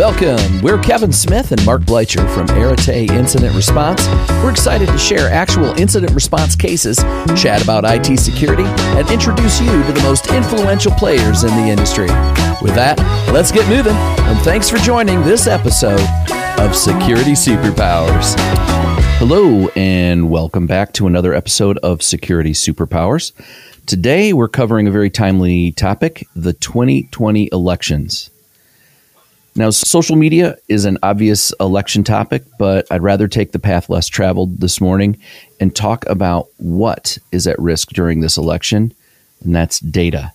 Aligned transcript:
Welcome. 0.00 0.62
We're 0.62 0.78
Kevin 0.78 1.12
Smith 1.12 1.52
and 1.52 1.62
Mark 1.66 1.82
Bleicher 1.82 2.26
from 2.32 2.48
Arete 2.56 3.10
Incident 3.10 3.54
Response. 3.54 4.08
We're 4.42 4.50
excited 4.50 4.88
to 4.88 4.96
share 4.96 5.30
actual 5.30 5.78
incident 5.78 6.14
response 6.14 6.56
cases, 6.56 6.96
chat 7.36 7.62
about 7.62 7.84
IT 7.84 8.18
security, 8.18 8.62
and 8.64 9.10
introduce 9.10 9.60
you 9.60 9.66
to 9.66 9.92
the 9.92 10.00
most 10.02 10.28
influential 10.28 10.90
players 10.92 11.44
in 11.44 11.50
the 11.50 11.68
industry. 11.68 12.06
With 12.62 12.74
that, 12.76 12.98
let's 13.30 13.52
get 13.52 13.68
moving. 13.68 13.92
And 13.92 14.38
thanks 14.38 14.70
for 14.70 14.78
joining 14.78 15.20
this 15.20 15.46
episode 15.46 16.00
of 16.58 16.74
Security 16.74 17.32
Superpowers. 17.32 18.36
Hello, 19.18 19.68
and 19.76 20.30
welcome 20.30 20.66
back 20.66 20.94
to 20.94 21.08
another 21.08 21.34
episode 21.34 21.76
of 21.82 22.02
Security 22.02 22.52
Superpowers. 22.52 23.32
Today, 23.84 24.32
we're 24.32 24.48
covering 24.48 24.88
a 24.88 24.90
very 24.90 25.10
timely 25.10 25.72
topic 25.72 26.26
the 26.34 26.54
2020 26.54 27.50
elections. 27.52 28.30
Now, 29.60 29.68
social 29.68 30.16
media 30.16 30.56
is 30.68 30.86
an 30.86 30.96
obvious 31.02 31.52
election 31.60 32.02
topic, 32.02 32.44
but 32.58 32.86
I'd 32.90 33.02
rather 33.02 33.28
take 33.28 33.52
the 33.52 33.58
path 33.58 33.90
less 33.90 34.08
traveled 34.08 34.58
this 34.58 34.80
morning 34.80 35.18
and 35.60 35.76
talk 35.76 36.06
about 36.06 36.48
what 36.56 37.18
is 37.30 37.46
at 37.46 37.58
risk 37.58 37.90
during 37.90 38.22
this 38.22 38.38
election, 38.38 38.94
and 39.44 39.54
that's 39.54 39.78
data. 39.80 40.32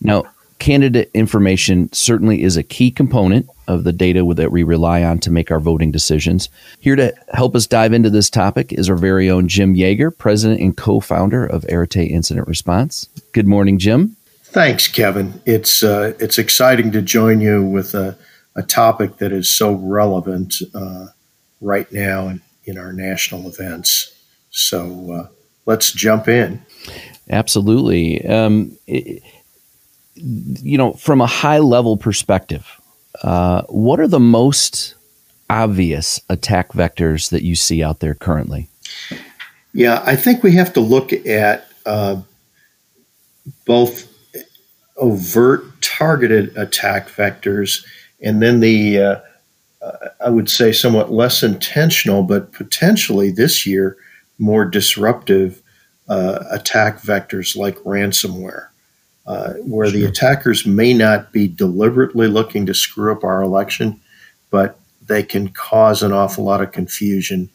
Now, 0.00 0.26
candidate 0.60 1.10
information 1.14 1.92
certainly 1.92 2.44
is 2.44 2.56
a 2.56 2.62
key 2.62 2.92
component 2.92 3.48
of 3.66 3.82
the 3.82 3.92
data 3.92 4.24
that 4.36 4.52
we 4.52 4.62
rely 4.62 5.02
on 5.02 5.18
to 5.18 5.32
make 5.32 5.50
our 5.50 5.58
voting 5.58 5.90
decisions. 5.90 6.48
Here 6.78 6.94
to 6.94 7.12
help 7.32 7.56
us 7.56 7.66
dive 7.66 7.92
into 7.92 8.08
this 8.08 8.30
topic 8.30 8.72
is 8.72 8.88
our 8.88 8.94
very 8.94 9.28
own 9.28 9.48
Jim 9.48 9.74
Jaeger, 9.74 10.12
president 10.12 10.60
and 10.60 10.76
co 10.76 11.00
founder 11.00 11.44
of 11.44 11.64
Arete 11.68 12.08
Incident 12.08 12.46
Response. 12.46 13.08
Good 13.32 13.48
morning, 13.48 13.80
Jim. 13.80 14.16
Thanks, 14.44 14.86
Kevin. 14.86 15.42
It's, 15.44 15.82
uh, 15.82 16.12
it's 16.20 16.38
exciting 16.38 16.92
to 16.92 17.02
join 17.02 17.40
you 17.40 17.60
with 17.60 17.94
a, 17.94 18.16
a 18.56 18.62
topic 18.62 19.16
that 19.16 19.32
is 19.32 19.52
so 19.52 19.74
relevant 19.74 20.54
uh, 20.74 21.06
right 21.60 21.90
now 21.92 22.28
in, 22.28 22.40
in 22.64 22.78
our 22.78 22.92
national 22.92 23.48
events. 23.48 24.14
So 24.50 25.12
uh, 25.12 25.28
let's 25.66 25.92
jump 25.92 26.28
in. 26.28 26.64
Absolutely. 27.30 28.24
Um, 28.26 28.76
it, 28.86 29.22
you 30.14 30.78
know, 30.78 30.92
from 30.92 31.20
a 31.20 31.26
high 31.26 31.58
level 31.58 31.96
perspective, 31.96 32.66
uh, 33.22 33.62
what 33.68 33.98
are 34.00 34.08
the 34.08 34.20
most 34.20 34.94
obvious 35.50 36.20
attack 36.28 36.72
vectors 36.72 37.30
that 37.30 37.42
you 37.42 37.54
see 37.54 37.82
out 37.82 38.00
there 38.00 38.14
currently? 38.14 38.68
Yeah, 39.72 40.02
I 40.06 40.16
think 40.16 40.42
we 40.42 40.52
have 40.52 40.72
to 40.74 40.80
look 40.80 41.12
at 41.12 41.66
uh, 41.84 42.22
both 43.64 44.10
overt 44.96 45.82
targeted 45.82 46.56
attack 46.56 47.08
vectors 47.08 47.84
and 48.24 48.42
then 48.42 48.60
the, 48.60 48.98
uh, 48.98 49.20
uh, 49.82 50.08
I 50.24 50.30
would 50.30 50.48
say, 50.48 50.72
somewhat 50.72 51.12
less 51.12 51.42
intentional, 51.42 52.22
but 52.22 52.52
potentially 52.52 53.30
this 53.30 53.66
year 53.66 53.96
more 54.38 54.64
disruptive 54.64 55.62
uh, 56.08 56.42
attack 56.50 57.00
vectors 57.00 57.56
like 57.56 57.76
ransomware. 57.78 58.68
Uh, 59.26 59.54
where 59.64 59.88
sure. 59.88 60.00
the 60.00 60.04
attackers 60.04 60.66
may 60.66 60.92
not 60.92 61.32
be 61.32 61.48
deliberately 61.48 62.26
looking 62.26 62.66
to 62.66 62.74
screw 62.74 63.10
up 63.10 63.24
our 63.24 63.40
election, 63.40 63.98
but 64.50 64.78
they 65.06 65.22
can 65.22 65.48
cause 65.48 66.02
an 66.02 66.12
awful 66.12 66.44
lot 66.44 66.60
of 66.60 66.72
confusion 66.72 67.48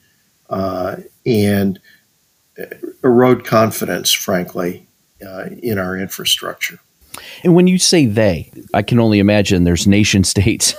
uh, 0.50 0.95
and 1.28 1.80
erode 3.04 3.45
confidence, 3.45 4.11
frankly, 4.11 4.88
uh, 5.26 5.45
in 5.61 5.78
our 5.78 5.95
infrastructure. 5.95 6.80
And 7.44 7.56
when 7.56 7.67
you 7.67 7.78
say 7.78 8.06
they, 8.06 8.52
I 8.73 8.81
can 8.81 9.00
only 9.00 9.20
imagine 9.20 9.64
there's 9.64 9.88
nation 9.88 10.23
states 10.34 10.75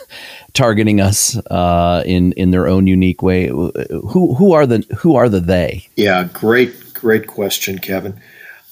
targeting 0.53 1.01
us 1.01 1.37
uh, 1.47 2.03
in 2.07 2.33
in 2.33 2.51
their 2.51 2.67
own 2.67 2.87
unique 2.87 3.23
way. 3.23 3.49
Who 3.49 4.35
who 4.35 4.53
are 4.53 4.67
the 4.67 4.85
who 4.99 5.17
are 5.17 5.29
the 5.29 5.41
they? 5.41 5.89
Yeah, 5.97 6.29
great 6.33 6.95
great 6.95 7.27
question, 7.27 7.79
Kevin. 7.79 8.21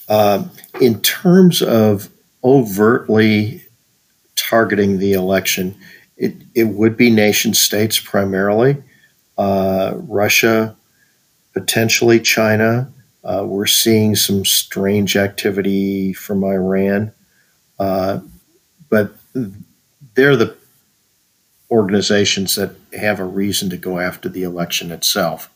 Um, 0.08 0.50
in 0.80 1.00
terms 1.02 1.60
of 1.60 2.08
overtly 2.42 3.62
targeting 4.36 4.98
the 4.98 5.12
election, 5.12 5.76
it, 6.16 6.34
it 6.54 6.64
would 6.64 6.96
be 6.96 7.10
nation 7.10 7.54
states 7.54 7.98
primarily, 7.98 8.82
uh, 9.36 9.92
Russia, 9.96 10.76
potentially 11.52 12.20
China. 12.20 12.90
Uh, 13.24 13.44
we're 13.46 13.66
seeing 13.66 14.14
some 14.14 14.44
strange 14.44 15.16
activity 15.16 16.12
from 16.12 16.44
Iran, 16.44 17.12
uh, 17.78 18.20
but 18.88 19.12
they're 20.14 20.36
the 20.36 20.56
organizations 21.70 22.54
that 22.54 22.74
have 22.98 23.20
a 23.20 23.24
reason 23.24 23.68
to 23.70 23.76
go 23.76 23.98
after 23.98 24.28
the 24.28 24.42
election 24.42 24.90
itself. 24.90 25.50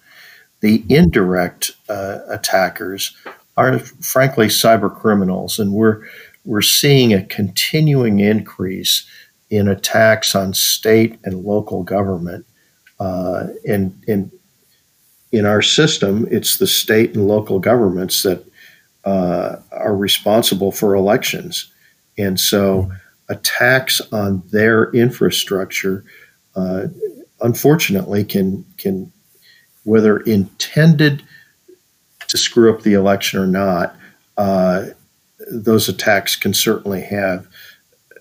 The 0.60 0.84
indirect 0.88 1.72
uh, 1.88 2.19
attackers 2.28 3.16
are 3.56 3.78
frankly 3.78 4.47
cyber 4.47 4.94
criminals, 4.94 5.59
and 5.59 5.72
we're 5.72 6.05
we're 6.44 6.62
seeing 6.62 7.12
a 7.12 7.25
continuing 7.25 8.19
increase 8.19 9.06
in 9.50 9.69
attacks 9.69 10.34
on 10.34 10.54
state 10.54 11.19
and 11.25 11.44
local 11.44 11.83
government. 11.83 12.47
Uh, 12.99 13.49
and, 13.69 14.03
and 14.09 14.33
in 15.31 15.47
our 15.47 15.62
system, 15.62 16.27
it's 16.31 16.59
the 16.59 16.66
state 16.66 17.15
and 17.15 17.28
local 17.28 17.59
governments 17.59 18.22
that 18.22 18.44
uh, 19.04 19.56
are 19.71 19.97
responsible 19.97 20.72
for 20.72 20.94
elections. 20.94 21.72
And 22.18 22.38
so 22.38 22.90
attacks 23.28 24.00
on 24.12 24.42
their 24.50 24.90
infrastructure, 24.92 26.04
uh, 26.54 26.88
unfortunately, 27.40 28.24
can, 28.24 28.64
can, 28.76 29.12
whether 29.84 30.18
intended 30.18 31.22
to 32.28 32.38
screw 32.38 32.72
up 32.72 32.82
the 32.82 32.94
election 32.94 33.40
or 33.40 33.46
not, 33.46 33.96
uh, 34.36 34.86
those 35.50 35.88
attacks 35.88 36.36
can 36.36 36.54
certainly 36.54 37.02
have 37.02 37.46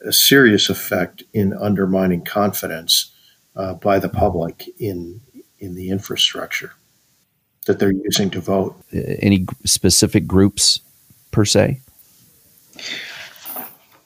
a 0.05 0.11
serious 0.11 0.69
effect 0.69 1.23
in 1.33 1.53
undermining 1.53 2.23
confidence 2.23 3.11
uh, 3.55 3.73
by 3.75 3.99
the 3.99 4.09
public 4.09 4.67
in 4.79 5.21
in 5.59 5.75
the 5.75 5.89
infrastructure 5.89 6.73
that 7.67 7.77
they're 7.77 7.91
using 7.91 8.29
to 8.31 8.41
vote. 8.41 8.75
Any 8.91 9.45
specific 9.65 10.25
groups 10.25 10.81
per 11.29 11.45
se? 11.45 11.79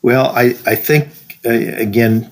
Well, 0.05 0.27
I, 0.35 0.55
I 0.67 0.75
think, 0.75 1.39
uh, 1.47 1.49
again, 1.49 2.31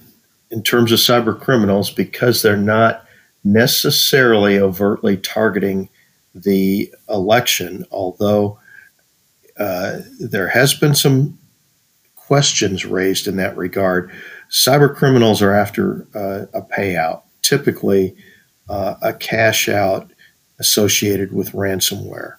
in 0.51 0.61
terms 0.61 0.91
of 0.91 0.99
cyber 0.99 1.35
criminals, 1.41 1.89
because 1.89 2.43
they're 2.43 2.55
not 2.55 3.03
necessarily 3.43 4.59
overtly 4.59 5.17
targeting 5.17 5.89
the 6.35 6.93
election, 7.09 7.83
although 7.89 8.59
uh, 9.57 10.01
there 10.19 10.49
has 10.49 10.75
been 10.75 10.93
some 10.93 11.39
questions 12.15 12.85
raised 12.85 13.25
in 13.25 13.37
that 13.37 13.57
regard. 13.57 14.11
Cyber 14.51 14.95
criminals 14.95 15.41
are 15.41 15.55
after 15.55 16.05
uh, 16.13 16.45
a 16.53 16.61
payout, 16.61 17.23
typically 17.41 18.15
uh, 18.69 18.97
a 19.01 19.13
cash 19.13 19.67
out 19.67 20.11
associated 20.59 21.33
with 21.33 21.53
ransomware. 21.53 22.35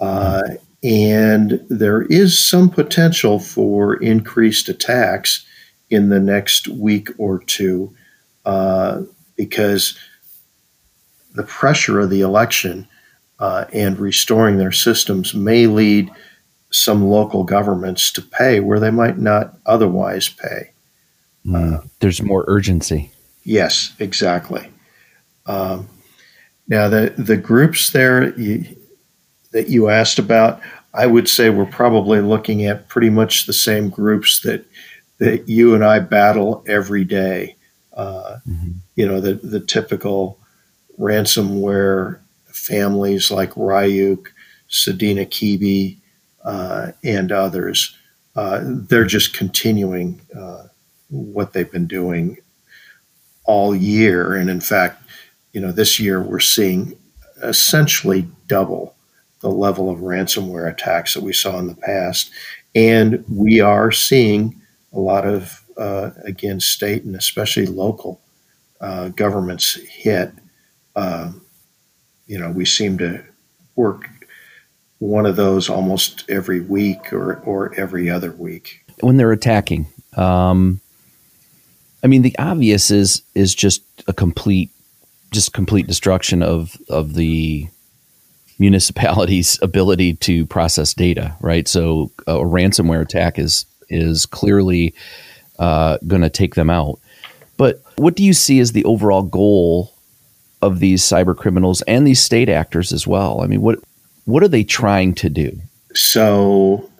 Uh, 0.00 0.42
and 0.84 1.64
there 1.70 2.02
is 2.02 2.46
some 2.46 2.68
potential 2.68 3.40
for 3.40 3.94
increased 3.96 4.68
attacks 4.68 5.46
in 5.88 6.10
the 6.10 6.20
next 6.20 6.68
week 6.68 7.08
or 7.16 7.38
two 7.38 7.94
uh, 8.44 9.00
because 9.34 9.98
the 11.34 11.42
pressure 11.42 12.00
of 12.00 12.10
the 12.10 12.20
election 12.20 12.86
uh, 13.38 13.64
and 13.72 13.98
restoring 13.98 14.58
their 14.58 14.72
systems 14.72 15.32
may 15.34 15.66
lead 15.66 16.10
some 16.70 17.06
local 17.06 17.44
governments 17.44 18.12
to 18.12 18.20
pay 18.20 18.60
where 18.60 18.78
they 18.78 18.90
might 18.90 19.16
not 19.16 19.56
otherwise 19.64 20.28
pay. 20.28 20.70
Mm, 21.46 21.78
uh, 21.78 21.82
there's 22.00 22.22
more 22.22 22.44
urgency. 22.46 23.10
Yes, 23.42 23.94
exactly. 23.98 24.70
Um, 25.46 25.88
now, 26.68 26.88
the, 26.88 27.14
the 27.16 27.36
groups 27.36 27.90
there 27.90 28.38
you, 28.38 28.76
that 29.54 29.68
you 29.68 29.88
asked 29.88 30.18
about, 30.18 30.60
I 30.94 31.06
would 31.06 31.28
say 31.28 31.50
we're 31.50 31.66
probably 31.66 32.20
looking 32.20 32.64
at 32.64 32.88
pretty 32.88 33.10
much 33.10 33.46
the 33.46 33.52
same 33.52 33.90
groups 33.90 34.40
that 34.40 34.64
that 35.18 35.48
you 35.48 35.74
and 35.74 35.84
I 35.84 35.98
battle 36.00 36.64
every 36.66 37.04
day. 37.04 37.56
Uh, 37.92 38.38
mm-hmm. 38.48 38.72
You 38.96 39.06
know, 39.06 39.20
the 39.20 39.34
the 39.34 39.60
typical 39.60 40.38
ransomware 40.98 42.20
families 42.46 43.30
like 43.30 43.50
Ryuk, 43.54 44.28
Sodinokibi, 44.70 45.98
uh, 46.44 46.92
and 47.02 47.32
others. 47.32 47.96
Uh, 48.36 48.60
they're 48.64 49.04
just 49.04 49.36
continuing 49.36 50.20
uh, 50.36 50.64
what 51.08 51.52
they've 51.52 51.70
been 51.70 51.86
doing 51.86 52.36
all 53.44 53.74
year. 53.74 54.34
And 54.34 54.50
in 54.50 54.60
fact, 54.60 55.02
you 55.52 55.60
know, 55.60 55.72
this 55.72 56.00
year 56.00 56.20
we're 56.22 56.40
seeing 56.40 56.96
essentially 57.42 58.26
double 58.46 58.93
the 59.44 59.50
level 59.50 59.90
of 59.90 59.98
ransomware 59.98 60.72
attacks 60.72 61.12
that 61.12 61.22
we 61.22 61.34
saw 61.34 61.58
in 61.58 61.66
the 61.66 61.74
past. 61.74 62.30
And 62.74 63.22
we 63.28 63.60
are 63.60 63.92
seeing 63.92 64.58
a 64.90 64.98
lot 64.98 65.26
of 65.26 65.62
uh, 65.76 66.10
again, 66.24 66.60
state 66.60 67.04
and 67.04 67.14
especially 67.14 67.66
local 67.66 68.22
uh, 68.80 69.08
governments 69.08 69.74
hit, 69.74 70.32
uh, 70.96 71.30
you 72.26 72.38
know, 72.38 72.50
we 72.50 72.64
seem 72.64 72.96
to 72.98 73.22
work 73.76 74.08
one 74.98 75.26
of 75.26 75.36
those 75.36 75.68
almost 75.68 76.24
every 76.30 76.60
week 76.60 77.12
or, 77.12 77.40
or 77.40 77.74
every 77.74 78.08
other 78.08 78.32
week. 78.32 78.82
When 79.00 79.18
they're 79.18 79.32
attacking, 79.32 79.86
um, 80.16 80.80
I 82.02 82.06
mean, 82.06 82.22
the 82.22 82.34
obvious 82.38 82.90
is 82.90 83.22
is 83.34 83.54
just 83.54 83.82
a 84.06 84.14
complete, 84.14 84.70
just 85.32 85.52
complete 85.52 85.86
destruction 85.86 86.42
of 86.42 86.76
of 86.88 87.14
the 87.14 87.68
municipality's 88.58 89.58
ability 89.62 90.14
to 90.14 90.46
process 90.46 90.94
data, 90.94 91.36
right? 91.40 91.66
So 91.68 92.10
a 92.26 92.34
ransomware 92.34 93.02
attack 93.02 93.38
is 93.38 93.66
is 93.90 94.26
clearly 94.26 94.94
uh, 95.58 95.98
going 96.06 96.22
to 96.22 96.30
take 96.30 96.54
them 96.54 96.70
out. 96.70 96.98
But 97.56 97.82
what 97.96 98.16
do 98.16 98.24
you 98.24 98.32
see 98.32 98.58
as 98.60 98.72
the 98.72 98.84
overall 98.84 99.22
goal 99.22 99.92
of 100.62 100.80
these 100.80 101.02
cyber 101.02 101.36
criminals 101.36 101.82
and 101.82 102.06
these 102.06 102.20
state 102.20 102.48
actors 102.48 102.92
as 102.92 103.06
well? 103.06 103.42
I 103.42 103.46
mean, 103.46 103.60
what 103.60 103.78
what 104.24 104.42
are 104.42 104.48
they 104.48 104.64
trying 104.64 105.14
to 105.16 105.28
do? 105.28 105.60
So, 105.94 106.90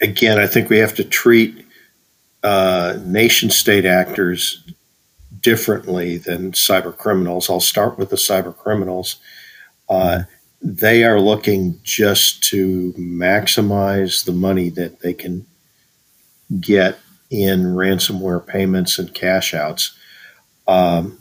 again, 0.00 0.38
I 0.38 0.46
think 0.46 0.70
we 0.70 0.78
have 0.78 0.94
to 0.94 1.04
treat 1.04 1.66
uh, 2.42 2.98
nation 3.04 3.50
state 3.50 3.86
actors 3.86 4.62
differently 5.40 6.18
than 6.18 6.52
cyber 6.52 6.96
criminals. 6.96 7.50
I'll 7.50 7.60
start 7.60 7.98
with 7.98 8.10
the 8.10 8.16
cyber 8.16 8.56
criminals. 8.56 9.16
Uh, 9.88 10.22
they 10.66 11.04
are 11.04 11.20
looking 11.20 11.78
just 11.82 12.42
to 12.42 12.94
maximize 12.96 14.24
the 14.24 14.32
money 14.32 14.70
that 14.70 15.00
they 15.00 15.12
can 15.12 15.46
get 16.58 16.98
in 17.30 17.64
ransomware 17.64 18.44
payments 18.44 18.98
and 18.98 19.12
cash 19.12 19.52
outs. 19.52 19.94
Um, 20.66 21.18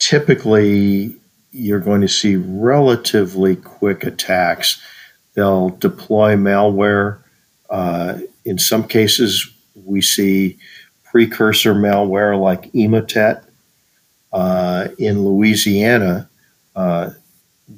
typically, 0.00 1.14
you're 1.52 1.78
going 1.78 2.00
to 2.00 2.08
see 2.08 2.34
relatively 2.34 3.54
quick 3.54 4.02
attacks. 4.02 4.82
They'll 5.34 5.70
deploy 5.70 6.34
malware. 6.34 7.18
Uh, 7.70 8.18
in 8.44 8.58
some 8.58 8.82
cases, 8.88 9.48
we 9.76 10.02
see 10.02 10.58
precursor 11.04 11.72
malware 11.72 12.38
like 12.38 12.72
Emotet. 12.72 13.44
Uh, 14.32 14.88
in 14.98 15.24
Louisiana, 15.24 16.28
uh, 16.74 17.10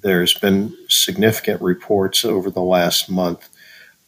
there's 0.02 0.35
been 0.35 0.76
significant 0.88 1.61
reports 1.62 2.25
over 2.25 2.50
the 2.50 2.62
last 2.62 3.11
month 3.11 3.49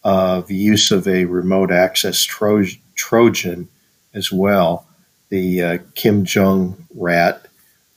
of 0.05 0.51
use 0.51 0.91
of 0.91 1.07
a 1.09 1.25
remote 1.25 1.71
access 1.71 2.23
tro- 2.23 2.65
Trojan 2.95 3.69
as 4.15 4.33
well, 4.33 4.87
the 5.29 5.63
uh, 5.63 5.79
Kim 5.95 6.25
Jong 6.25 6.87
rat, 6.95 7.47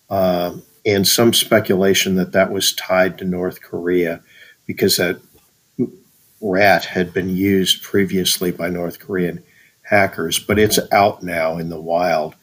um, 0.10 0.64
and 0.86 1.08
some 1.08 1.34
speculation 1.34 2.16
that 2.16 2.32
that 2.32 2.52
was 2.52 2.74
tied 2.74 3.18
to 3.18 3.26
North 3.26 3.62
Korea 3.62 4.22
because 4.66 4.98
that 4.98 5.22
rat 6.42 6.86
had 6.86 7.14
been 7.14 7.30
used 7.30 7.84
previously 7.84 8.52
by 8.52 8.70
North 8.70 9.00
Korean 9.00 9.44
hackers, 9.84 10.40
but 10.40 10.60
it's 10.60 10.80
out 10.92 11.24
now 11.24 11.58
in 11.58 11.70
the 11.70 11.82
wild 11.82 12.36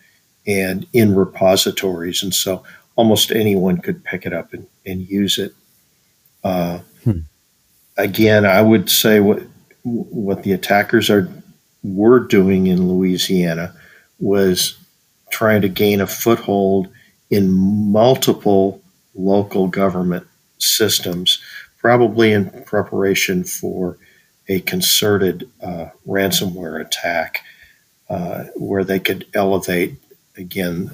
and 0.46 0.86
in 0.92 1.14
repositories. 1.14 2.22
And 2.22 2.34
so 2.34 2.62
almost 2.96 3.30
anyone 3.30 3.78
could 3.78 4.02
pick 4.04 4.26
it 4.26 4.32
up 4.32 4.52
and, 4.52 4.66
and 4.84 5.08
use 5.08 5.38
it. 5.38 5.52
Uh, 6.42 6.80
hmm. 7.04 7.20
Again, 7.96 8.44
I 8.44 8.62
would 8.62 8.90
say 8.90 9.20
what 9.20 9.42
what 9.82 10.42
the 10.42 10.52
attackers 10.52 11.08
are 11.08 11.30
were 11.84 12.18
doing 12.18 12.66
in 12.66 12.88
Louisiana 12.88 13.72
was 14.18 14.76
trying 15.30 15.62
to 15.62 15.68
gain 15.68 16.00
a 16.00 16.06
foothold 16.06 16.88
in 17.30 17.52
multiple 17.52 18.82
local 19.14 19.68
government 19.68 20.26
systems, 20.58 21.40
probably 21.78 22.32
in 22.32 22.50
preparation 22.64 23.44
for 23.44 23.98
a 24.48 24.60
concerted 24.60 25.48
uh, 25.62 25.86
ransomware 26.06 26.80
attack 26.80 27.42
uh, 28.08 28.44
where 28.54 28.84
they 28.84 28.98
could 28.98 29.26
elevate 29.34 29.96
again 30.36 30.90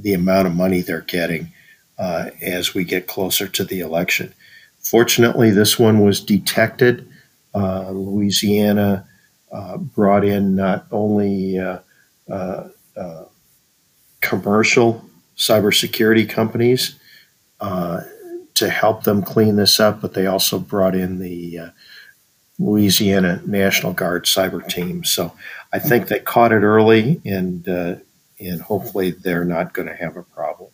the 0.00 0.14
amount 0.14 0.46
of 0.46 0.54
money 0.54 0.80
they're 0.80 1.00
getting 1.02 1.52
uh, 1.98 2.30
as 2.40 2.74
we 2.74 2.84
get 2.84 3.06
closer 3.06 3.48
to 3.48 3.64
the 3.64 3.80
election. 3.80 4.32
Fortunately, 4.78 5.50
this 5.50 5.78
one 5.78 6.00
was 6.00 6.20
detected. 6.20 7.08
Uh, 7.54 7.90
Louisiana 7.90 9.06
uh, 9.50 9.76
brought 9.78 10.24
in 10.24 10.54
not 10.54 10.86
only 10.92 11.58
uh, 11.58 11.78
uh, 12.30 13.24
commercial 14.20 15.04
cybersecurity 15.36 16.28
companies 16.28 16.98
to 17.60 18.68
help 18.68 19.04
them 19.04 19.22
clean 19.22 19.54
this 19.54 19.78
up, 19.78 20.00
but 20.00 20.14
they 20.14 20.26
also 20.26 20.58
brought 20.58 20.94
in 20.94 21.20
the 21.20 21.60
Louisiana 22.58 23.40
National 23.46 23.92
Guard 23.92 24.24
cyber 24.24 24.66
team. 24.68 25.04
So 25.04 25.32
I 25.72 25.78
think 25.78 26.08
they 26.08 26.18
caught 26.18 26.50
it 26.50 26.62
early 26.62 27.20
and 27.24 27.62
and 28.40 28.60
hopefully 28.60 29.10
they're 29.10 29.44
not 29.44 29.74
going 29.74 29.88
to 29.88 29.94
have 29.94 30.16
a 30.16 30.22
problem. 30.22 30.70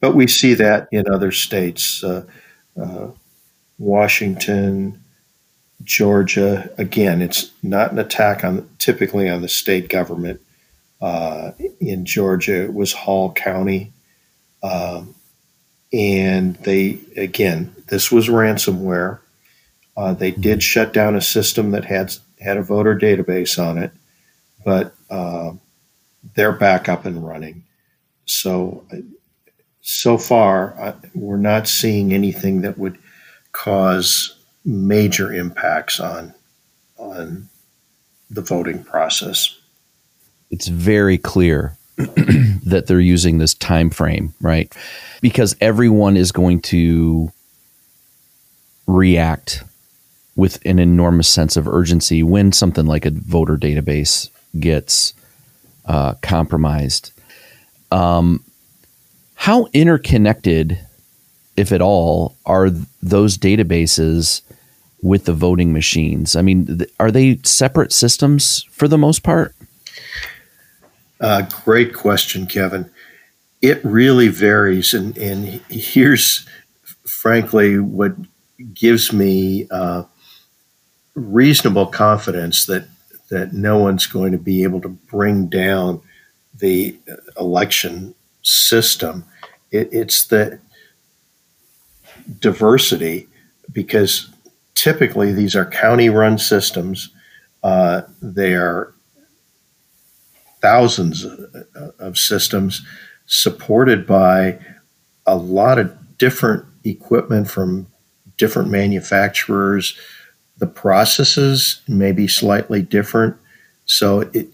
But 0.00 0.14
we 0.14 0.26
see 0.26 0.54
that 0.54 0.88
in 0.92 1.08
other 1.08 1.32
states, 1.32 2.04
uh, 2.04 2.24
uh, 2.80 3.08
Washington, 3.78 5.02
Georgia. 5.82 6.70
Again, 6.78 7.22
it's 7.22 7.50
not 7.62 7.92
an 7.92 7.98
attack 7.98 8.44
on 8.44 8.68
typically 8.78 9.28
on 9.28 9.42
the 9.42 9.48
state 9.48 9.88
government. 9.88 10.40
Uh, 11.00 11.52
in 11.80 12.06
Georgia, 12.06 12.64
it 12.64 12.74
was 12.74 12.92
Hall 12.92 13.32
County, 13.32 13.92
um, 14.62 15.14
and 15.92 16.56
they 16.56 16.98
again 17.16 17.74
this 17.88 18.10
was 18.10 18.28
ransomware. 18.28 19.18
Uh, 19.96 20.14
they 20.14 20.30
did 20.30 20.62
shut 20.62 20.92
down 20.92 21.14
a 21.14 21.20
system 21.20 21.70
that 21.70 21.84
had 21.84 22.14
had 22.40 22.56
a 22.56 22.62
voter 22.62 22.98
database 22.98 23.62
on 23.62 23.78
it, 23.78 23.92
but 24.64 24.94
um, 25.10 25.60
they're 26.34 26.52
back 26.52 26.88
up 26.88 27.04
and 27.04 27.26
running. 27.26 27.64
So, 28.24 28.84
so 29.80 30.18
far, 30.18 30.78
uh, 30.80 30.94
we're 31.14 31.36
not 31.36 31.68
seeing 31.68 32.12
anything 32.12 32.62
that 32.62 32.78
would 32.78 32.98
cause 33.52 34.36
major 34.64 35.32
impacts 35.32 36.00
on 36.00 36.34
on 36.98 37.48
the 38.30 38.40
voting 38.40 38.82
process. 38.82 39.56
It's 40.50 40.68
very 40.68 41.18
clear 41.18 41.76
that 41.96 42.84
they're 42.86 43.00
using 43.00 43.38
this 43.38 43.54
time 43.54 43.90
frame, 43.90 44.34
right? 44.40 44.74
Because 45.20 45.56
everyone 45.60 46.16
is 46.16 46.32
going 46.32 46.60
to 46.62 47.30
react 48.86 49.62
with 50.34 50.58
an 50.66 50.78
enormous 50.78 51.28
sense 51.28 51.56
of 51.56 51.66
urgency 51.66 52.22
when 52.22 52.52
something 52.52 52.86
like 52.86 53.06
a 53.06 53.10
voter 53.10 53.56
database 53.56 54.28
gets 54.58 55.14
uh, 55.86 56.14
compromised. 56.22 57.12
Um, 57.90 58.42
how 59.34 59.68
interconnected, 59.72 60.78
if 61.56 61.72
at 61.72 61.82
all, 61.82 62.36
are 62.44 62.70
those 63.02 63.38
databases 63.38 64.42
with 65.02 65.24
the 65.26 65.32
voting 65.32 65.72
machines? 65.72 66.34
I 66.34 66.42
mean, 66.42 66.78
th- 66.78 66.90
are 66.98 67.10
they 67.10 67.38
separate 67.44 67.92
systems 67.92 68.64
for 68.70 68.88
the 68.88 68.98
most 68.98 69.22
part? 69.22 69.54
Uh, 71.20 71.42
great 71.64 71.94
question, 71.94 72.46
Kevin. 72.46 72.90
It 73.62 73.82
really 73.84 74.28
varies, 74.28 74.92
and, 74.92 75.16
and 75.16 75.46
here's, 75.68 76.46
frankly, 77.04 77.78
what 77.78 78.14
gives 78.74 79.12
me 79.12 79.66
uh, 79.70 80.04
reasonable 81.14 81.86
confidence 81.86 82.66
that 82.66 82.88
that 83.28 83.52
no 83.52 83.78
one's 83.78 84.06
going 84.06 84.32
to 84.32 84.38
be 84.38 84.62
able 84.62 84.80
to 84.80 84.88
bring 84.88 85.46
down 85.48 86.00
the 86.58 86.96
election 87.38 88.14
system. 88.42 89.24
It, 89.70 89.88
it's 89.92 90.26
the 90.26 90.60
diversity 92.38 93.28
because 93.72 94.30
typically 94.74 95.32
these 95.32 95.56
are 95.56 95.66
county 95.66 96.08
run 96.08 96.38
systems. 96.38 97.10
Uh, 97.62 98.02
they 98.22 98.54
are 98.54 98.94
thousands 100.60 101.26
of 101.98 102.16
systems 102.16 102.84
supported 103.26 104.06
by 104.06 104.58
a 105.26 105.36
lot 105.36 105.78
of 105.78 106.18
different 106.18 106.64
equipment 106.84 107.50
from 107.50 107.86
different 108.36 108.70
manufacturers 108.70 109.98
the 110.58 110.66
processes 110.66 111.82
may 111.86 112.12
be 112.12 112.26
slightly 112.26 112.82
different. 112.82 113.36
So 113.84 114.20
it 114.32 114.48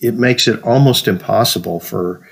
it 0.00 0.14
makes 0.14 0.46
it 0.46 0.62
almost 0.62 1.08
impossible 1.08 1.80
for 1.80 2.28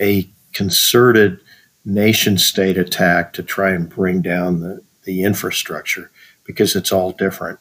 a 0.00 0.28
concerted 0.52 1.40
nation 1.84 2.38
state 2.38 2.76
attack 2.76 3.32
to 3.32 3.42
try 3.42 3.70
and 3.70 3.88
bring 3.88 4.22
down 4.22 4.60
the, 4.60 4.82
the 5.04 5.24
infrastructure 5.24 6.10
because 6.44 6.76
it's 6.76 6.92
all 6.92 7.12
different. 7.12 7.58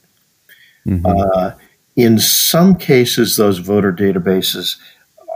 Mm-hmm. 0.85 1.05
Uh, 1.05 1.51
in 1.95 2.19
some 2.19 2.75
cases, 2.75 3.35
those 3.35 3.57
voter 3.57 3.91
databases 3.91 4.77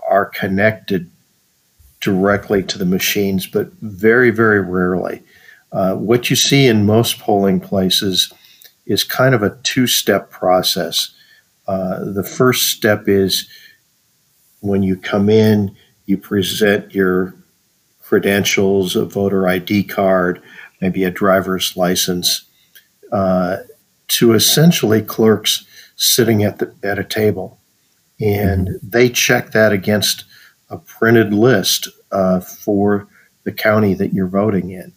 are 0.08 0.26
connected 0.26 1.10
directly 2.00 2.62
to 2.64 2.78
the 2.78 2.86
machines, 2.86 3.48
but 3.48 3.72
very, 3.82 4.30
very 4.30 4.62
rarely. 4.62 5.24
Uh, 5.72 5.96
what 5.96 6.30
you 6.30 6.36
see 6.36 6.68
in 6.68 6.86
most 6.86 7.20
polling 7.20 7.60
places 7.60 8.32
is 8.92 9.06
kind 9.06 9.34
of 9.34 9.42
a 9.42 9.58
two 9.64 9.88
step 9.88 10.30
process. 10.30 11.14
Uh, 11.66 12.04
the 12.04 12.24
first 12.24 12.70
step 12.70 13.08
is 13.08 13.48
when 14.60 14.84
you 14.84 14.98
come 14.98 15.30
in, 15.30 15.74
you 16.06 16.18
present 16.18 16.94
your 16.94 17.34
credentials, 18.02 18.98
a 18.98 19.06
voter 19.06 19.48
ID 19.48 19.84
card, 19.86 20.42
maybe 20.82 21.06
a 21.06 21.12
driver's 21.12 21.78
license, 21.78 22.44
uh, 23.14 23.58
to 24.10 24.34
essentially 24.34 25.02
clerks 25.02 25.66
sitting 25.96 26.44
at 26.44 26.60
the 26.60 26.76
at 26.84 27.00
a 27.00 27.04
table, 27.06 27.58
and 28.20 28.68
mm-hmm. 28.68 28.90
they 28.90 29.08
check 29.08 29.52
that 29.52 29.72
against 29.72 30.26
a 30.70 30.78
printed 30.78 31.34
list 31.34 31.88
uh, 32.12 32.42
for 32.42 33.08
the 33.44 33.54
county 33.54 33.94
that 33.94 34.14
you're 34.14 34.28
voting 34.28 34.72
in, 34.72 34.92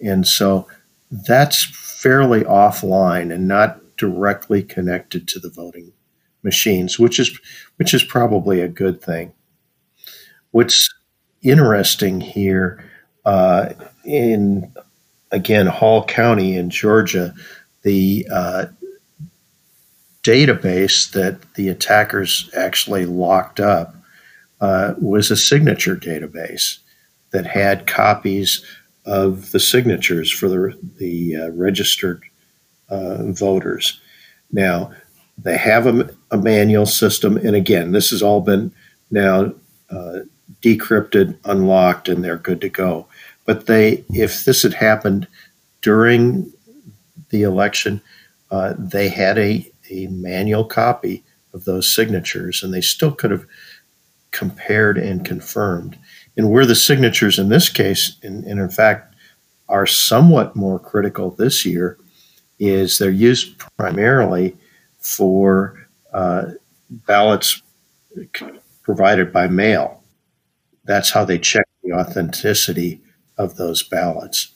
and 0.00 0.26
so 0.26 0.66
that's 1.10 1.83
fairly 2.04 2.42
offline 2.42 3.32
and 3.32 3.48
not 3.48 3.80
directly 3.96 4.62
connected 4.62 5.26
to 5.26 5.38
the 5.38 5.48
voting 5.48 5.90
machines, 6.42 6.98
which 6.98 7.18
is 7.18 7.40
which 7.76 7.94
is 7.94 8.04
probably 8.04 8.60
a 8.60 8.68
good 8.68 9.00
thing. 9.00 9.32
What's 10.50 10.92
interesting 11.40 12.20
here 12.20 12.84
uh, 13.24 13.70
in 14.04 14.70
again 15.30 15.66
Hall 15.66 16.04
County 16.04 16.58
in 16.58 16.68
Georgia, 16.68 17.34
the 17.80 18.28
uh, 18.30 18.66
database 20.22 21.10
that 21.12 21.54
the 21.54 21.70
attackers 21.70 22.50
actually 22.54 23.06
locked 23.06 23.60
up 23.60 23.96
uh, 24.60 24.92
was 25.00 25.30
a 25.30 25.36
signature 25.38 25.96
database 25.96 26.80
that 27.30 27.46
had 27.46 27.86
copies 27.86 28.62
of 29.04 29.52
the 29.52 29.60
signatures 29.60 30.30
for 30.30 30.48
the, 30.48 30.78
the 30.98 31.36
uh, 31.36 31.50
registered 31.50 32.22
uh, 32.88 33.30
voters. 33.32 34.00
Now, 34.52 34.92
they 35.36 35.56
have 35.58 35.86
a, 35.86 36.10
a, 36.30 36.38
manual 36.38 36.86
system, 36.86 37.36
and 37.36 37.56
again, 37.56 37.92
this 37.92 38.10
has 38.10 38.22
all 38.22 38.40
been 38.40 38.72
now 39.10 39.52
uh, 39.90 40.20
decrypted, 40.62 41.36
unlocked, 41.44 42.08
and 42.08 42.24
they're 42.24 42.36
good 42.36 42.60
to 42.60 42.68
go. 42.68 43.06
But 43.44 43.66
they, 43.66 44.04
if 44.10 44.44
this 44.44 44.62
had 44.62 44.74
happened 44.74 45.26
during 45.82 46.52
the 47.30 47.42
election, 47.42 48.00
uh, 48.50 48.74
they 48.78 49.08
had 49.08 49.38
a, 49.38 49.70
a 49.90 50.06
manual 50.06 50.64
copy 50.64 51.22
of 51.52 51.64
those 51.64 51.92
signatures, 51.92 52.62
and 52.62 52.72
they 52.72 52.80
still 52.80 53.12
could 53.12 53.30
have 53.30 53.46
compared 54.30 54.98
and 54.98 55.24
confirmed. 55.24 55.98
And 56.36 56.50
where 56.50 56.66
the 56.66 56.74
signatures 56.74 57.38
in 57.38 57.48
this 57.48 57.68
case, 57.68 58.16
and, 58.22 58.44
and 58.44 58.60
in 58.60 58.68
fact, 58.68 59.14
are 59.68 59.86
somewhat 59.86 60.56
more 60.56 60.78
critical 60.78 61.30
this 61.30 61.64
year, 61.64 61.98
is 62.58 62.98
they're 62.98 63.10
used 63.10 63.58
primarily 63.76 64.56
for 64.98 65.88
uh, 66.12 66.46
ballots 66.90 67.62
provided 68.82 69.32
by 69.32 69.48
mail. 69.48 70.02
That's 70.84 71.10
how 71.10 71.24
they 71.24 71.38
check 71.38 71.66
the 71.82 71.92
authenticity 71.92 73.00
of 73.36 73.56
those 73.56 73.82
ballots. 73.82 74.52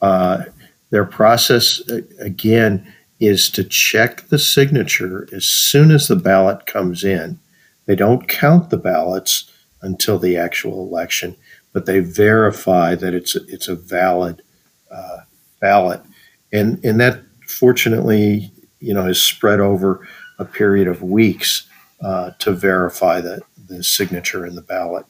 Uh, 0.00 0.44
their 0.90 1.04
process, 1.04 1.80
again, 2.20 2.92
is 3.20 3.50
to 3.50 3.64
check 3.64 4.28
the 4.28 4.38
signature 4.38 5.28
as 5.32 5.44
soon 5.44 5.90
as 5.90 6.06
the 6.06 6.16
ballot 6.16 6.66
comes 6.66 7.02
in. 7.04 7.38
They 7.86 7.96
don't 7.96 8.28
count 8.28 8.70
the 8.70 8.76
ballots 8.76 9.50
until 9.82 10.18
the 10.18 10.36
actual 10.36 10.86
election, 10.86 11.36
but 11.72 11.86
they 11.86 12.00
verify 12.00 12.94
that 12.94 13.14
it's 13.14 13.36
a, 13.36 13.40
it's 13.48 13.68
a 13.68 13.76
valid 13.76 14.42
uh, 14.90 15.18
ballot, 15.60 16.00
and 16.52 16.84
and 16.84 17.00
that 17.00 17.22
fortunately, 17.46 18.52
you 18.80 18.94
know, 18.94 19.06
is 19.06 19.22
spread 19.22 19.60
over 19.60 20.06
a 20.38 20.44
period 20.44 20.88
of 20.88 21.02
weeks 21.02 21.68
uh, 22.00 22.30
to 22.38 22.52
verify 22.52 23.20
that 23.20 23.42
the 23.68 23.82
signature 23.82 24.46
in 24.46 24.54
the 24.54 24.62
ballot 24.62 25.06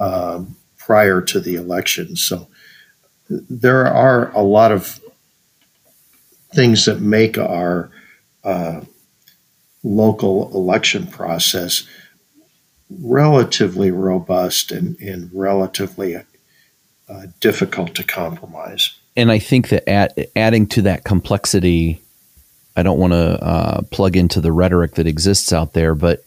um, 0.00 0.56
prior 0.76 1.20
to 1.20 1.40
the 1.40 1.54
election. 1.54 2.16
So 2.16 2.48
there 3.28 3.86
are 3.86 4.30
a 4.32 4.42
lot 4.42 4.72
of 4.72 5.00
things 6.54 6.84
that 6.84 7.00
make 7.00 7.38
our 7.38 7.90
uh, 8.44 8.82
local 9.82 10.50
election 10.54 11.06
process 11.06 11.86
relatively 13.00 13.90
robust 13.90 14.72
and, 14.72 14.98
and 15.00 15.30
relatively 15.32 16.16
uh, 16.16 17.26
difficult 17.40 17.94
to 17.94 18.04
compromise. 18.04 18.96
And 19.16 19.30
I 19.30 19.38
think 19.38 19.68
that 19.68 19.88
add, 19.88 20.28
adding 20.34 20.66
to 20.68 20.82
that 20.82 21.04
complexity, 21.04 22.00
I 22.76 22.82
don't 22.82 22.98
want 22.98 23.12
to 23.12 23.44
uh, 23.44 23.82
plug 23.90 24.16
into 24.16 24.40
the 24.40 24.52
rhetoric 24.52 24.94
that 24.94 25.06
exists 25.06 25.52
out 25.52 25.74
there, 25.74 25.94
but 25.94 26.24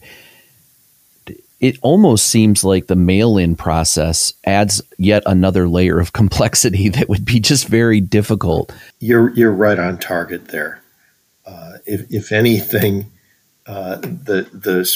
it 1.58 1.78
almost 1.82 2.26
seems 2.26 2.64
like 2.64 2.86
the 2.86 2.96
mail-in 2.96 3.56
process 3.56 4.34
adds 4.44 4.82
yet 4.98 5.22
another 5.26 5.68
layer 5.68 5.98
of 5.98 6.12
complexity 6.12 6.88
that 6.90 7.08
would 7.08 7.24
be 7.24 7.40
just 7.40 7.66
very 7.66 8.00
difficult. 8.00 8.72
You're 9.00 9.30
you're 9.30 9.52
right 9.52 9.78
on 9.78 9.98
target 9.98 10.48
there. 10.48 10.82
Uh, 11.44 11.78
if 11.86 12.10
if 12.12 12.32
anything, 12.32 13.10
uh, 13.66 13.96
the 13.96 14.48
the 14.52 14.88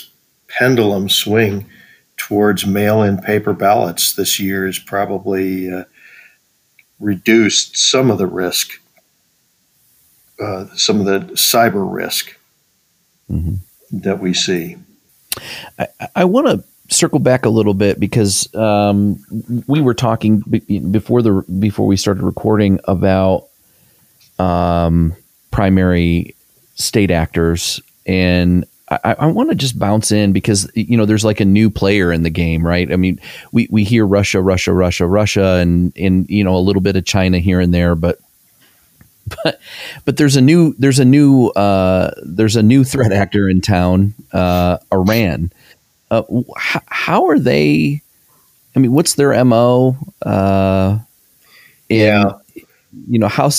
pendulum 0.58 1.08
swing 1.08 1.66
towards 2.16 2.66
mail-in 2.66 3.18
paper 3.18 3.52
ballots 3.52 4.12
this 4.12 4.38
year 4.38 4.66
has 4.66 4.78
probably 4.78 5.72
uh, 5.72 5.84
reduced 6.98 7.76
some 7.76 8.10
of 8.10 8.18
the 8.18 8.26
risk, 8.26 8.80
uh, 10.38 10.66
some 10.74 11.00
of 11.00 11.06
the 11.06 11.20
cyber 11.34 11.90
risk 11.90 12.36
mm-hmm. 13.30 13.54
that 13.90 14.20
we 14.20 14.34
see. 14.34 14.76
I, 15.78 15.88
I 16.14 16.24
want 16.24 16.46
to 16.48 16.94
circle 16.94 17.20
back 17.20 17.44
a 17.44 17.50
little 17.50 17.74
bit 17.74 17.98
because 17.98 18.52
um, 18.54 19.24
we 19.66 19.80
were 19.80 19.94
talking 19.94 20.40
before 20.90 21.22
the 21.22 21.44
before 21.58 21.86
we 21.86 21.96
started 21.96 22.22
recording 22.22 22.80
about 22.84 23.46
um, 24.38 25.14
primary 25.50 26.34
state 26.74 27.10
actors, 27.10 27.80
and 28.06 28.64
I, 28.90 29.14
I 29.20 29.26
want 29.26 29.50
to 29.50 29.54
just 29.54 29.78
bounce 29.78 30.10
in 30.10 30.32
because 30.32 30.70
you 30.74 30.96
know 30.96 31.06
there's 31.06 31.24
like 31.24 31.40
a 31.40 31.44
new 31.44 31.70
player 31.70 32.12
in 32.12 32.22
the 32.24 32.30
game, 32.30 32.66
right? 32.66 32.90
I 32.92 32.96
mean, 32.96 33.20
we 33.52 33.68
we 33.70 33.84
hear 33.84 34.04
Russia, 34.04 34.40
Russia, 34.40 34.72
Russia, 34.72 35.06
Russia, 35.06 35.56
and 35.60 35.92
and 35.96 36.28
you 36.28 36.42
know 36.42 36.56
a 36.56 36.58
little 36.58 36.82
bit 36.82 36.96
of 36.96 37.04
China 37.04 37.38
here 37.38 37.60
and 37.60 37.72
there, 37.72 37.94
but 37.94 38.18
but 39.44 39.60
but 40.04 40.16
there's 40.16 40.36
a 40.36 40.40
new 40.40 40.74
there's 40.78 40.98
a 40.98 41.04
new 41.04 41.48
uh, 41.48 42.10
there's 42.24 42.56
a 42.56 42.62
new 42.62 42.82
threat 42.82 43.12
actor 43.12 43.48
in 43.48 43.60
town, 43.60 44.14
uh, 44.32 44.78
Iran. 44.92 45.52
Uh, 46.10 46.22
h- 46.28 46.82
how 46.86 47.28
are 47.28 47.38
they? 47.38 48.02
I 48.74 48.78
mean, 48.80 48.92
what's 48.92 49.14
their 49.14 49.44
mo? 49.44 49.96
Uh, 50.22 50.98
yeah, 51.88 52.32
you 53.08 53.18
know 53.20 53.28
how. 53.28 53.50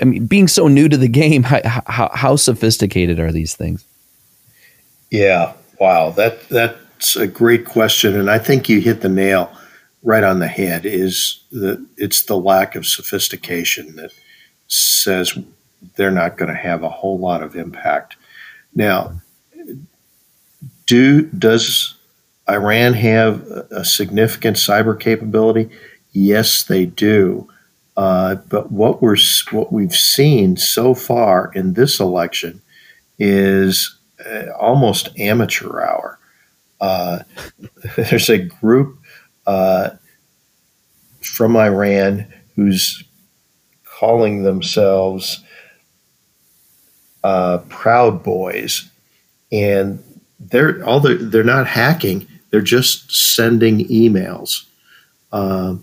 I 0.00 0.04
mean, 0.04 0.26
being 0.26 0.48
so 0.48 0.66
new 0.66 0.88
to 0.88 0.96
the 0.96 1.06
game, 1.06 1.44
how, 1.44 1.60
how, 1.86 2.10
how 2.12 2.34
sophisticated 2.34 3.20
are 3.20 3.30
these 3.30 3.54
things? 3.54 3.84
Yeah, 5.10 5.54
wow, 5.78 6.10
that 6.10 6.48
that's 6.48 7.16
a 7.16 7.26
great 7.26 7.64
question, 7.64 8.16
and 8.18 8.30
I 8.30 8.38
think 8.38 8.68
you 8.68 8.80
hit 8.80 9.00
the 9.00 9.08
nail 9.08 9.50
right 10.02 10.22
on 10.24 10.38
the 10.38 10.48
head. 10.48 10.86
Is 10.86 11.42
that 11.50 11.84
it's 11.96 12.22
the 12.22 12.36
lack 12.36 12.76
of 12.76 12.86
sophistication 12.86 13.96
that 13.96 14.12
says 14.68 15.36
they're 15.96 16.10
not 16.10 16.36
going 16.36 16.50
to 16.50 16.58
have 16.60 16.82
a 16.82 16.88
whole 16.88 17.18
lot 17.18 17.42
of 17.42 17.56
impact. 17.56 18.16
Now, 18.74 19.20
do 20.86 21.22
does 21.22 21.94
Iran 22.48 22.94
have 22.94 23.42
a 23.70 23.84
significant 23.84 24.56
cyber 24.56 24.98
capability? 24.98 25.70
Yes, 26.12 26.62
they 26.62 26.86
do. 26.86 27.48
Uh, 27.96 28.36
but 28.48 28.70
what 28.70 29.02
we're 29.02 29.16
what 29.50 29.72
we've 29.72 29.94
seen 29.94 30.56
so 30.56 30.94
far 30.94 31.50
in 31.54 31.74
this 31.74 31.98
election 32.00 32.62
is 33.18 33.96
almost 34.58 35.18
amateur 35.18 35.80
hour. 35.80 36.18
Uh, 36.80 37.20
there's 37.96 38.28
a 38.28 38.38
group 38.38 38.98
uh, 39.46 39.90
from 41.20 41.56
Iran 41.56 42.32
who's 42.56 43.04
calling 43.84 44.42
themselves 44.42 45.44
uh, 47.22 47.58
Proud 47.68 48.22
Boys, 48.22 48.88
and 49.52 50.02
they're 50.38 50.82
all 50.84 51.00
the, 51.00 51.16
they're 51.16 51.44
not 51.44 51.66
hacking; 51.66 52.26
they're 52.50 52.62
just 52.62 53.12
sending 53.12 53.86
emails 53.88 54.64
uh, 55.32 55.76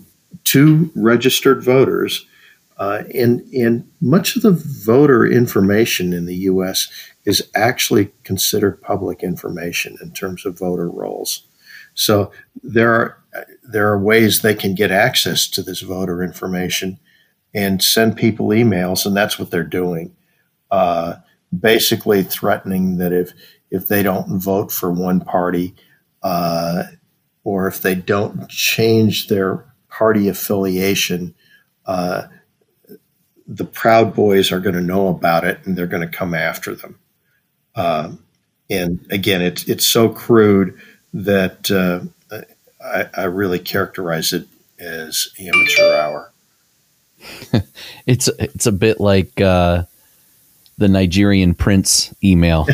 to 0.44 0.90
registered 0.96 1.62
voters 1.62 2.26
Uh, 2.78 3.02
and, 3.12 3.40
and 3.52 3.90
much 4.00 4.36
of 4.36 4.42
the 4.42 4.52
voter 4.52 5.26
information 5.26 6.12
in 6.12 6.26
the 6.26 6.36
U.S. 6.36 6.88
is 7.24 7.50
actually 7.54 8.12
considered 8.22 8.80
public 8.80 9.22
information 9.22 9.96
in 10.00 10.12
terms 10.12 10.46
of 10.46 10.58
voter 10.58 10.88
rolls. 10.88 11.42
So 11.94 12.30
there 12.62 12.92
are 12.94 13.18
there 13.62 13.88
are 13.88 13.98
ways 13.98 14.40
they 14.40 14.54
can 14.54 14.74
get 14.74 14.90
access 14.90 15.48
to 15.48 15.62
this 15.62 15.80
voter 15.80 16.22
information 16.22 16.98
and 17.54 17.82
send 17.82 18.16
people 18.16 18.48
emails, 18.48 19.04
and 19.04 19.16
that's 19.16 19.38
what 19.38 19.50
they're 19.50 19.64
doing. 19.64 20.16
Uh, 20.70 21.16
basically, 21.58 22.22
threatening 22.22 22.98
that 22.98 23.12
if 23.12 23.32
if 23.70 23.88
they 23.88 24.02
don't 24.02 24.38
vote 24.38 24.70
for 24.72 24.90
one 24.90 25.20
party, 25.20 25.74
uh, 26.22 26.84
or 27.44 27.66
if 27.66 27.82
they 27.82 27.94
don't 27.94 28.48
change 28.48 29.28
their 29.28 29.66
party 29.88 30.28
affiliation, 30.28 31.34
uh, 31.86 32.22
the 33.48 33.64
Proud 33.64 34.14
Boys 34.14 34.52
are 34.52 34.60
going 34.60 34.74
to 34.74 34.82
know 34.82 35.08
about 35.08 35.44
it 35.44 35.58
and 35.64 35.76
they're 35.76 35.86
going 35.86 36.08
to 36.08 36.16
come 36.16 36.34
after 36.34 36.74
them. 36.74 36.98
Um, 37.74 38.22
and 38.70 39.04
again, 39.10 39.40
it's 39.40 39.66
it's 39.66 39.86
so 39.86 40.10
crude 40.10 40.78
that 41.14 41.70
uh, 41.70 42.00
I, 42.84 43.06
I, 43.14 43.24
really 43.24 43.58
characterize 43.58 44.32
it 44.32 44.46
as 44.78 45.28
amateur 45.40 45.96
hour. 45.96 46.32
it's 48.06 48.28
it's 48.38 48.66
a 48.66 48.72
bit 48.72 49.00
like 49.00 49.40
uh, 49.40 49.84
the 50.76 50.88
Nigerian 50.88 51.54
prince 51.54 52.14
email. 52.22 52.66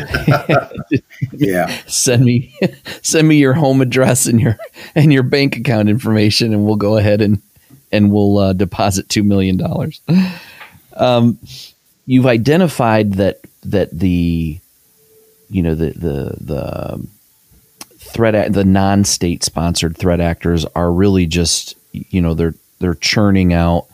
yeah, 1.31 1.67
send 1.87 2.25
me 2.25 2.53
send 3.01 3.27
me 3.27 3.37
your 3.37 3.53
home 3.53 3.79
address 3.79 4.25
and 4.25 4.41
your 4.41 4.57
and 4.95 5.13
your 5.13 5.23
bank 5.23 5.55
account 5.55 5.87
information, 5.87 6.51
and 6.51 6.65
we'll 6.65 6.75
go 6.75 6.97
ahead 6.97 7.21
and 7.21 7.41
and 7.91 8.11
we'll 8.11 8.37
uh, 8.37 8.53
deposit 8.53 9.07
two 9.07 9.23
million 9.23 9.55
dollars. 9.55 10.01
Um, 10.95 11.39
you've 12.05 12.25
identified 12.25 13.13
that 13.13 13.39
that 13.63 13.97
the 13.97 14.59
you 15.49 15.61
know 15.61 15.75
the 15.75 15.89
the 15.91 16.37
the 16.39 17.07
threat 17.97 18.53
the 18.53 18.63
non-state 18.63 19.43
sponsored 19.43 19.97
threat 19.97 20.19
actors 20.19 20.65
are 20.75 20.91
really 20.91 21.25
just 21.25 21.75
you 21.91 22.21
know 22.21 22.33
they're 22.33 22.55
they're 22.79 22.95
churning 22.95 23.53
out 23.53 23.87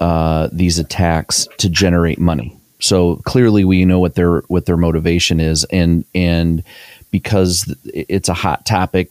uh, 0.00 0.48
these 0.52 0.78
attacks 0.78 1.46
to 1.58 1.68
generate 1.68 2.18
money. 2.18 2.56
So 2.80 3.16
clearly, 3.16 3.64
we 3.64 3.84
know 3.84 3.98
what 4.00 4.14
their 4.14 4.40
what 4.48 4.66
their 4.66 4.76
motivation 4.76 5.40
is, 5.40 5.64
and 5.64 6.04
and 6.14 6.62
because 7.10 7.74
it's 7.84 8.28
a 8.28 8.34
hot 8.34 8.64
topic, 8.64 9.10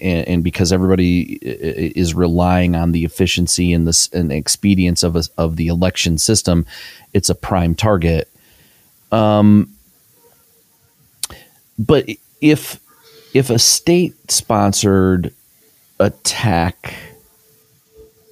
and, 0.00 0.28
and, 0.28 0.44
because 0.44 0.72
everybody 0.72 1.38
is 1.42 2.14
relying 2.14 2.74
on 2.74 2.92
the 2.92 3.04
efficiency 3.04 3.72
and 3.72 3.86
the 3.86 4.08
and 4.12 4.32
expedience 4.32 5.02
of 5.02 5.16
a, 5.16 5.24
of 5.36 5.56
the 5.56 5.68
election 5.68 6.18
system, 6.18 6.66
it's 7.12 7.28
a 7.28 7.34
prime 7.34 7.74
target. 7.74 8.28
Um, 9.12 9.70
but 11.78 12.06
if 12.40 12.80
if 13.34 13.50
a 13.50 13.58
state 13.58 14.30
sponsored 14.30 15.32
attack 16.00 16.94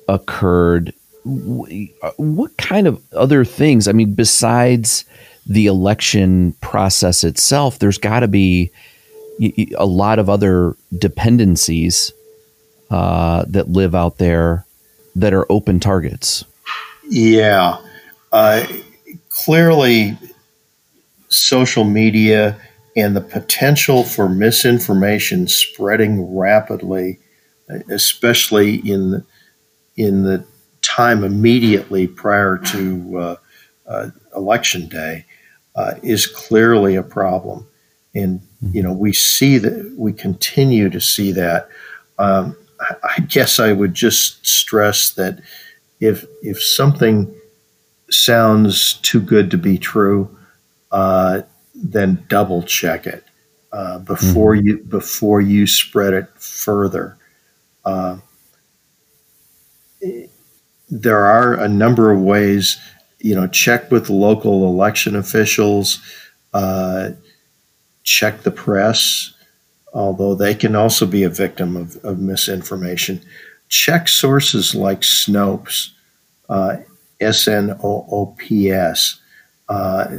occurred, 0.09 0.92
what 1.25 2.56
kind 2.56 2.87
of 2.87 3.02
other 3.12 3.45
things? 3.45 3.88
I 3.88 3.92
mean, 3.92 4.14
besides 4.14 5.04
the 5.47 5.66
election 5.66 6.52
process 6.61 7.25
itself, 7.25 7.78
there's 7.78 7.99
got 7.99 8.21
to 8.21 8.28
be 8.28 8.71
a 9.40 9.87
lot 9.87 10.19
of 10.19 10.28
other 10.28 10.76
dependencies 10.97 12.12
uh, 12.90 13.45
that 13.49 13.69
live 13.69 13.95
out 13.95 14.19
there 14.19 14.64
that 15.14 15.33
are 15.33 15.50
open 15.50 15.81
targets. 15.81 16.45
Yeah. 17.09 17.78
Uh, 18.33 18.66
clearly, 19.28 20.16
social 21.28 21.85
media 21.85 22.59
and 22.97 23.14
the 23.14 23.21
potential 23.21 24.05
for 24.05 24.28
misinformation 24.28 25.49
spreading 25.49 26.35
rapidly, 26.35 27.19
especially 27.90 28.76
in 28.76 29.25
in 29.96 30.25
the 30.25 30.44
time 30.83 31.25
immediately 31.25 32.07
prior 32.07 32.59
to 32.59 33.18
uh, 33.18 33.37
uh, 33.87 34.11
election 34.35 34.88
day, 34.88 35.25
uh, 35.75 35.94
is 36.03 36.27
clearly 36.27 36.94
a 36.94 37.03
problem. 37.03 37.66
And 38.16 38.40
you 38.72 38.83
know, 38.83 38.92
we 38.92 39.12
see 39.12 39.59
that 39.59 39.94
we 39.96 40.12
continue 40.12 40.88
to 40.90 41.00
see 41.00 41.33
that. 41.33 41.68
Um, 42.18 42.57
I 42.81 43.20
guess 43.20 43.61
I 43.61 43.72
would 43.72 43.94
just 43.94 44.46
stress 44.46 45.11
that 45.11 45.40
if 46.00 46.24
if 46.42 46.62
something 46.62 47.33
sounds 48.11 48.94
too 48.94 49.20
good 49.20 49.50
to 49.50 49.59
be 49.59 49.79
true, 49.79 50.37
uh, 50.92 51.42
then 51.74 52.24
double 52.29 52.62
check 52.62 53.07
it 53.07 53.24
uh, 53.72 53.98
before 54.00 54.55
mm-hmm. 54.55 54.66
you 54.66 54.79
before 54.79 55.40
you 55.40 55.66
spread 55.66 56.14
it 56.14 56.29
further. 56.37 57.16
Uh, 57.85 58.18
there 60.88 61.24
are 61.24 61.55
a 61.55 61.68
number 61.68 62.12
of 62.12 62.20
ways, 62.20 62.79
you 63.20 63.35
know, 63.35 63.46
check 63.48 63.90
with 63.90 64.09
local 64.09 64.66
election 64.68 65.16
officials, 65.16 66.00
uh, 66.55 67.11
check 68.07 68.42
the 68.42 68.51
press, 68.51 69.35
although 69.92 70.35
they 70.35 70.55
can 70.55 70.75
also 70.75 71.05
be 71.05 71.25
a 71.25 71.29
victim 71.29 71.77
of, 71.77 72.03
of 72.05 72.19
misinformation. 72.21 73.21
Check 73.69 74.09
sources 74.09 74.75
like 74.75 75.01
Snopes, 75.01 75.90
uh, 76.49 76.77
S 77.21 77.49
N 77.49 77.77
O 77.83 78.07
O 78.11 78.35
P 78.38 78.71
S. 78.71 79.21
Uh, 79.69 80.19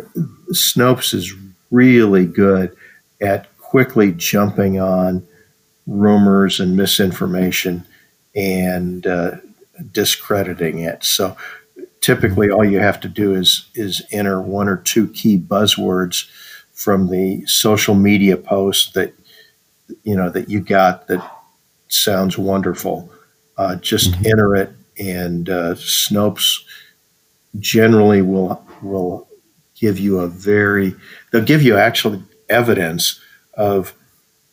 Snopes 0.51 1.13
is 1.13 1.33
really 1.71 2.25
good 2.25 2.75
at 3.21 3.57
quickly 3.57 4.11
jumping 4.11 4.79
on 4.79 5.25
rumors 5.87 6.59
and 6.59 6.75
misinformation 6.75 7.85
and 8.35 9.07
uh, 9.07 9.37
discrediting 9.93 10.79
it. 10.79 11.03
So 11.05 11.37
typically, 12.01 12.49
all 12.49 12.65
you 12.65 12.79
have 12.79 12.99
to 12.99 13.07
do 13.07 13.33
is 13.33 13.69
is 13.75 14.01
enter 14.11 14.41
one 14.41 14.67
or 14.67 14.77
two 14.77 15.07
key 15.07 15.37
buzzwords 15.37 16.29
from 16.77 17.09
the 17.09 17.43
social 17.47 17.95
media 17.95 18.37
post 18.37 18.93
that 18.93 19.11
you 20.03 20.15
know 20.15 20.29
that 20.29 20.47
you 20.47 20.59
got 20.59 21.07
that 21.07 21.27
sounds 21.87 22.37
wonderful. 22.37 23.11
Uh, 23.57 23.75
just 23.77 24.11
mm-hmm. 24.11 24.27
enter 24.27 24.55
it, 24.55 24.71
and 24.99 25.49
uh, 25.49 25.73
Snopes 25.73 26.61
generally 27.59 28.21
will 28.21 28.63
will 28.83 29.27
give 29.75 29.97
you 29.97 30.19
a 30.19 30.27
very 30.27 30.93
they'll 31.31 31.43
give 31.43 31.63
you 31.63 31.75
actual 31.75 32.21
evidence 32.47 33.19
of 33.55 33.95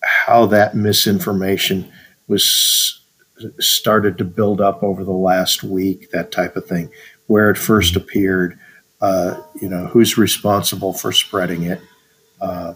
how 0.02 0.46
that 0.46 0.74
misinformation 0.74 1.92
was 2.26 3.00
started 3.58 4.16
to 4.16 4.24
build 4.24 4.62
up 4.62 4.82
over 4.82 5.04
the 5.04 5.12
last 5.12 5.62
week, 5.62 6.10
that 6.10 6.32
type 6.32 6.56
of 6.56 6.64
thing, 6.64 6.90
where 7.26 7.50
it 7.50 7.58
first 7.58 7.96
appeared, 7.96 8.58
uh, 9.02 9.38
you 9.60 9.68
know, 9.68 9.86
who's 9.88 10.16
responsible 10.16 10.94
for 10.94 11.12
spreading 11.12 11.64
it. 11.64 11.82
Uh, 12.40 12.74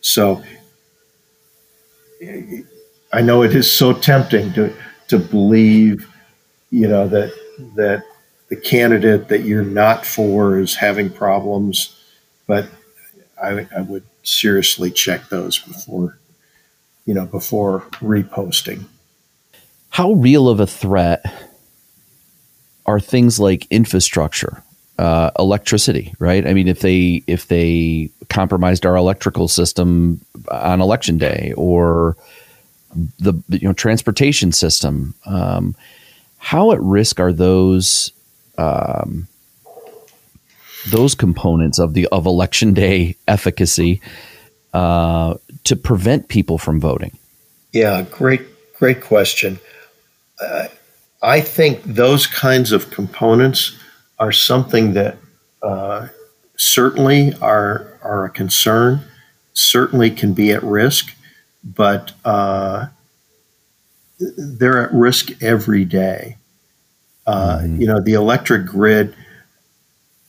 so 0.00 0.42
I 3.12 3.22
know 3.22 3.42
it 3.42 3.54
is 3.54 3.70
so 3.70 3.92
tempting 3.92 4.52
to 4.54 4.74
to 5.08 5.18
believe, 5.18 6.08
you 6.70 6.88
know, 6.88 7.08
that 7.08 7.32
that 7.76 8.02
the 8.48 8.56
candidate 8.56 9.28
that 9.28 9.42
you're 9.42 9.64
not 9.64 10.06
for 10.06 10.58
is 10.58 10.74
having 10.74 11.10
problems, 11.10 12.00
but 12.46 12.68
I, 13.42 13.66
I 13.76 13.80
would 13.82 14.04
seriously 14.22 14.90
check 14.90 15.28
those 15.28 15.58
before, 15.58 16.18
you 17.04 17.14
know, 17.14 17.26
before 17.26 17.80
reposting. 18.00 18.84
How 19.90 20.12
real 20.12 20.48
of 20.48 20.60
a 20.60 20.66
threat 20.66 21.24
are 22.84 23.00
things 23.00 23.40
like 23.40 23.66
infrastructure, 23.70 24.62
uh, 24.98 25.30
electricity? 25.38 26.14
Right. 26.18 26.46
I 26.46 26.54
mean, 26.54 26.68
if 26.68 26.80
they 26.80 27.22
if 27.26 27.48
they 27.48 28.10
compromised 28.28 28.86
our 28.86 28.96
electrical 28.96 29.48
system 29.48 30.20
on 30.50 30.80
election 30.80 31.18
day, 31.18 31.52
or 31.56 32.16
the 33.18 33.34
you 33.48 33.68
know 33.68 33.72
transportation 33.72 34.52
system, 34.52 35.14
um, 35.26 35.74
how 36.38 36.72
at 36.72 36.80
risk 36.80 37.20
are 37.20 37.32
those? 37.32 38.12
Um, 38.58 39.28
those 40.88 41.14
components 41.14 41.78
of 41.78 41.94
the 41.94 42.06
of 42.12 42.26
election 42.26 42.72
day 42.72 43.16
efficacy 43.26 44.00
uh, 44.72 45.34
to 45.64 45.76
prevent 45.76 46.28
people 46.28 46.58
from 46.58 46.80
voting? 46.80 47.16
Yeah, 47.72 48.02
great, 48.02 48.42
great 48.78 49.00
question. 49.00 49.58
Uh, 50.40 50.68
I 51.22 51.40
think 51.40 51.82
those 51.82 52.26
kinds 52.26 52.72
of 52.72 52.90
components 52.90 53.76
are 54.18 54.32
something 54.32 54.94
that 54.94 55.18
uh, 55.62 56.08
certainly 56.56 57.34
are 57.40 57.98
are 58.02 58.24
a 58.24 58.30
concern. 58.30 59.00
Certainly 59.52 60.10
can 60.10 60.34
be 60.34 60.52
at 60.52 60.62
risk, 60.62 61.14
but 61.64 62.12
uh, 62.24 62.88
they're 64.18 64.82
at 64.82 64.92
risk 64.92 65.42
every 65.42 65.84
day. 65.84 66.36
Uh, 67.26 67.58
mm-hmm. 67.58 67.80
You 67.80 67.86
know, 67.86 68.00
the 68.00 68.14
electric 68.14 68.66
grid. 68.66 69.14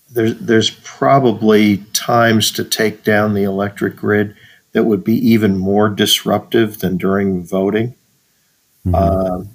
There's 0.10 0.38
there's 0.40 0.70
probably 0.70 1.78
times 1.94 2.52
to 2.52 2.64
take 2.64 3.04
down 3.04 3.34
the 3.34 3.44
electric 3.44 3.96
grid 3.96 4.36
that 4.72 4.86
would 4.86 5.04
be 5.04 5.16
even 5.16 5.58
more 5.58 5.90
disruptive 5.90 6.80
than 6.80 6.98
during 6.98 7.44
voting. 7.44 7.96
Mm-hmm. 8.86 8.96
Um, 8.96 9.50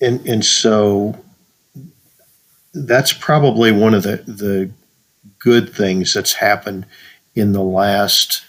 and 0.00 0.26
and 0.26 0.44
so 0.44 1.23
that's 2.74 3.12
probably 3.12 3.72
one 3.72 3.94
of 3.94 4.02
the 4.02 4.16
the 4.26 4.70
good 5.38 5.72
things 5.72 6.12
that's 6.12 6.32
happened 6.34 6.86
in 7.34 7.52
the 7.52 7.62
last 7.62 8.42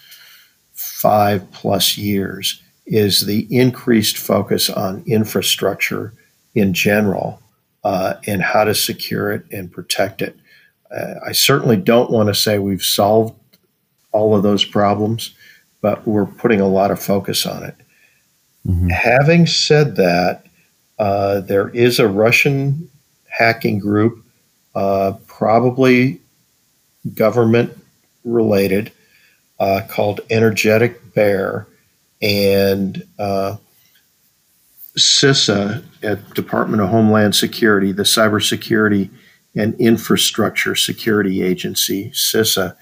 five 0.74 1.50
plus 1.52 1.96
years 1.96 2.62
is 2.86 3.26
the 3.26 3.46
increased 3.50 4.16
focus 4.16 4.70
on 4.70 5.02
infrastructure 5.06 6.12
in 6.54 6.72
general 6.72 7.40
uh, 7.84 8.14
and 8.26 8.42
how 8.42 8.64
to 8.64 8.74
secure 8.74 9.32
it 9.32 9.44
and 9.50 9.72
protect 9.72 10.22
it. 10.22 10.36
Uh, 10.90 11.14
I 11.26 11.32
certainly 11.32 11.76
don't 11.76 12.10
want 12.10 12.28
to 12.28 12.34
say 12.34 12.58
we've 12.58 12.82
solved 12.82 13.34
all 14.12 14.34
of 14.34 14.42
those 14.42 14.64
problems, 14.64 15.34
but 15.82 16.06
we're 16.06 16.26
putting 16.26 16.60
a 16.60 16.68
lot 16.68 16.90
of 16.90 17.02
focus 17.02 17.44
on 17.44 17.64
it. 17.64 17.74
Mm-hmm. 18.66 18.88
Having 18.88 19.46
said 19.46 19.96
that, 19.96 20.46
uh, 20.98 21.40
there 21.40 21.68
is 21.70 21.98
a 21.98 22.08
Russian 22.08 22.88
hacking 23.36 23.78
group, 23.78 24.24
uh, 24.74 25.14
probably 25.26 26.20
government 27.14 27.76
related, 28.24 28.92
uh, 29.60 29.82
called 29.88 30.20
Energetic 30.30 31.14
Bear, 31.14 31.66
and 32.22 33.06
uh, 33.18 33.56
CISA 34.96 35.84
at 36.02 36.34
Department 36.34 36.82
of 36.82 36.88
Homeland 36.88 37.34
Security, 37.34 37.92
the 37.92 38.02
Cybersecurity 38.02 39.10
and 39.54 39.74
Infrastructure 39.74 40.74
Security 40.74 41.42
Agency, 41.42 42.10
CISA, 42.10 42.76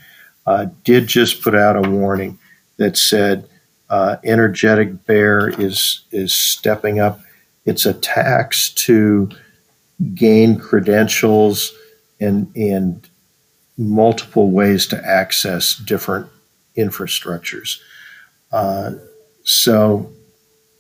uh, 0.46 0.66
did 0.84 1.06
just 1.06 1.42
put 1.42 1.54
out 1.54 1.76
a 1.76 1.88
warning 1.88 2.38
that 2.76 2.96
said 2.96 3.48
uh, 3.90 4.16
Energetic 4.24 5.06
Bear 5.06 5.48
is 5.60 6.02
is 6.10 6.32
stepping 6.32 7.00
up 7.00 7.20
its 7.64 7.86
attacks 7.86 8.70
to 8.70 9.30
gain 10.14 10.58
credentials 10.58 11.72
and 12.20 12.50
and 12.56 13.08
multiple 13.76 14.50
ways 14.50 14.86
to 14.86 15.06
access 15.06 15.74
different 15.76 16.28
infrastructures. 16.76 17.80
Uh, 18.52 18.92
so, 19.44 20.10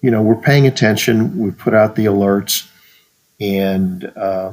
you 0.00 0.10
know, 0.10 0.22
we're 0.22 0.36
paying 0.36 0.66
attention. 0.66 1.38
We 1.38 1.50
put 1.50 1.74
out 1.74 1.96
the 1.96 2.06
alerts, 2.06 2.68
and 3.40 4.04
uh, 4.16 4.52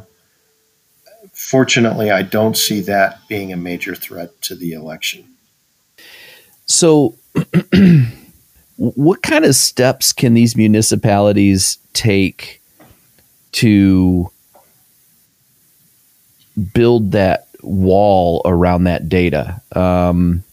fortunately, 1.33 2.09
I 2.11 2.23
don't 2.23 2.57
see 2.57 2.81
that 2.81 3.19
being 3.27 3.53
a 3.53 3.57
major 3.57 3.95
threat 3.95 4.41
to 4.43 4.55
the 4.55 4.73
election. 4.73 5.25
So, 6.65 7.15
what 8.77 9.21
kind 9.21 9.45
of 9.45 9.55
steps 9.55 10.11
can 10.11 10.33
these 10.33 10.55
municipalities 10.55 11.77
take 11.93 12.61
to 13.53 14.31
build 16.73 17.11
that 17.11 17.47
wall 17.61 18.41
around 18.45 18.85
that 18.85 19.09
data? 19.09 19.61
Um, 19.75 20.43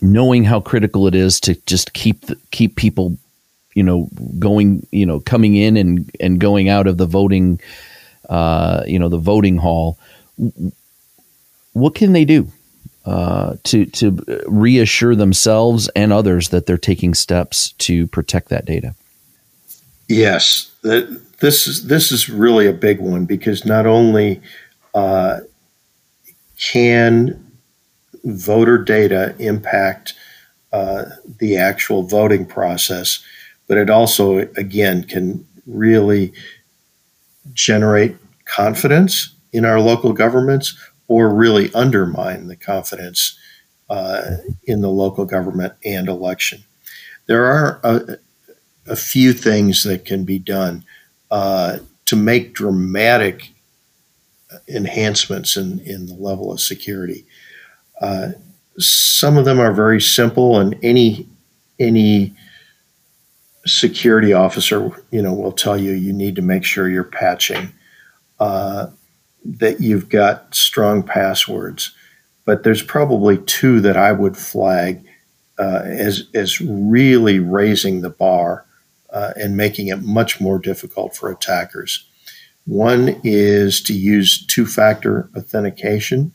knowing 0.00 0.44
how 0.44 0.60
critical 0.60 1.06
it 1.06 1.14
is 1.14 1.40
to 1.40 1.54
just 1.66 1.92
keep 1.92 2.26
the, 2.26 2.36
keep 2.50 2.76
people, 2.76 3.16
you 3.74 3.82
know, 3.82 4.08
going, 4.38 4.86
you 4.90 5.06
know, 5.06 5.20
coming 5.20 5.56
in 5.56 5.76
and 5.76 6.10
and 6.20 6.40
going 6.40 6.68
out 6.68 6.86
of 6.86 6.96
the 6.96 7.06
voting, 7.06 7.60
uh, 8.28 8.82
you 8.86 8.98
know, 8.98 9.08
the 9.08 9.18
voting 9.18 9.56
hall. 9.56 9.98
What 11.72 11.94
can 11.94 12.12
they 12.12 12.24
do 12.24 12.50
uh, 13.04 13.56
to 13.64 13.86
to 13.86 14.44
reassure 14.46 15.14
themselves 15.14 15.88
and 15.96 16.12
others 16.12 16.50
that 16.50 16.66
they're 16.66 16.78
taking 16.78 17.14
steps 17.14 17.72
to 17.72 18.06
protect 18.08 18.48
that 18.48 18.64
data? 18.64 18.94
Yes, 20.08 20.70
this 20.82 21.66
is 21.66 21.86
this 21.86 22.12
is 22.12 22.28
really 22.28 22.66
a 22.66 22.72
big 22.72 23.00
one 23.00 23.24
because 23.24 23.64
not 23.64 23.86
only 23.86 24.40
uh, 24.96 25.40
can 26.58 27.52
voter 28.24 28.78
data 28.78 29.36
impact 29.38 30.14
uh, 30.72 31.04
the 31.38 31.56
actual 31.56 32.02
voting 32.02 32.46
process, 32.46 33.22
but 33.68 33.76
it 33.76 33.90
also, 33.90 34.38
again, 34.56 35.04
can 35.04 35.46
really 35.66 36.32
generate 37.52 38.16
confidence 38.46 39.34
in 39.52 39.66
our 39.66 39.80
local 39.80 40.14
governments 40.14 40.76
or 41.08 41.28
really 41.28 41.72
undermine 41.74 42.46
the 42.48 42.56
confidence 42.56 43.38
uh, 43.90 44.22
in 44.64 44.80
the 44.80 44.90
local 44.90 45.26
government 45.26 45.74
and 45.84 46.08
election. 46.08 46.64
There 47.26 47.44
are 47.44 47.80
a, 47.84 48.16
a 48.86 48.96
few 48.96 49.34
things 49.34 49.84
that 49.84 50.06
can 50.06 50.24
be 50.24 50.38
done 50.38 50.84
uh, 51.30 51.78
to 52.06 52.16
make 52.16 52.54
dramatic 52.54 53.52
enhancements 54.68 55.56
in, 55.56 55.80
in 55.80 56.06
the 56.06 56.14
level 56.14 56.52
of 56.52 56.60
security. 56.60 57.24
Uh, 58.00 58.30
some 58.78 59.38
of 59.38 59.44
them 59.44 59.58
are 59.58 59.72
very 59.72 60.00
simple, 60.00 60.58
and 60.58 60.76
any 60.82 61.28
any 61.78 62.34
security 63.66 64.32
officer, 64.32 64.90
you 65.10 65.20
know, 65.20 65.34
will 65.34 65.52
tell 65.52 65.76
you 65.78 65.92
you 65.92 66.12
need 66.12 66.36
to 66.36 66.42
make 66.42 66.64
sure 66.64 66.88
you're 66.88 67.04
patching, 67.04 67.72
uh, 68.38 68.86
that 69.44 69.80
you've 69.80 70.08
got 70.08 70.54
strong 70.54 71.02
passwords. 71.02 71.92
But 72.44 72.62
there's 72.62 72.82
probably 72.82 73.38
two 73.38 73.80
that 73.80 73.96
I 73.96 74.12
would 74.12 74.36
flag 74.36 75.04
uh, 75.58 75.82
as 75.84 76.28
as 76.34 76.60
really 76.60 77.38
raising 77.38 78.02
the 78.02 78.10
bar 78.10 78.66
uh, 79.10 79.32
and 79.36 79.56
making 79.56 79.88
it 79.88 80.02
much 80.02 80.40
more 80.40 80.58
difficult 80.58 81.16
for 81.16 81.30
attackers. 81.30 82.05
One 82.66 83.20
is 83.22 83.80
to 83.82 83.94
use 83.94 84.44
two-factor 84.46 85.30
authentication. 85.36 86.32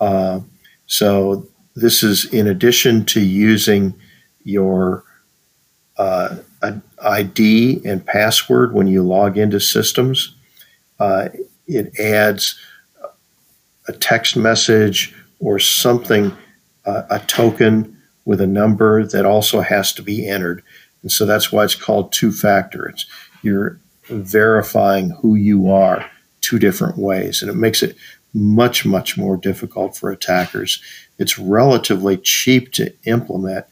Uh, 0.00 0.40
so 0.86 1.46
this 1.74 2.02
is 2.02 2.24
in 2.32 2.46
addition 2.46 3.04
to 3.06 3.20
using 3.20 3.94
your 4.44 5.04
uh, 5.96 6.36
ID 7.02 7.82
and 7.84 8.06
password 8.06 8.72
when 8.72 8.86
you 8.86 9.02
log 9.02 9.36
into 9.36 9.60
systems. 9.60 10.34
Uh, 10.98 11.28
it 11.66 11.98
adds 11.98 12.58
a 13.88 13.92
text 13.92 14.36
message 14.36 15.14
or 15.40 15.58
something, 15.58 16.36
a 16.84 17.20
token 17.26 18.00
with 18.24 18.40
a 18.40 18.46
number 18.46 19.06
that 19.06 19.26
also 19.26 19.60
has 19.60 19.92
to 19.92 20.02
be 20.02 20.26
entered. 20.26 20.62
And 21.02 21.12
so 21.12 21.26
that's 21.26 21.52
why 21.52 21.64
it's 21.64 21.74
called 21.74 22.12
two 22.12 22.32
factor. 22.32 22.88
It's 22.88 23.06
you're 23.42 23.78
verifying 24.08 25.10
who 25.10 25.34
you 25.34 25.70
are 25.70 26.10
two 26.40 26.58
different 26.58 26.96
ways. 26.98 27.42
And 27.42 27.50
it 27.50 27.56
makes 27.56 27.82
it 27.82 27.96
much, 28.34 28.84
much 28.84 29.16
more 29.16 29.36
difficult 29.36 29.96
for 29.96 30.10
attackers. 30.10 30.82
It's 31.18 31.38
relatively 31.38 32.16
cheap 32.16 32.72
to 32.72 32.92
implement. 33.04 33.66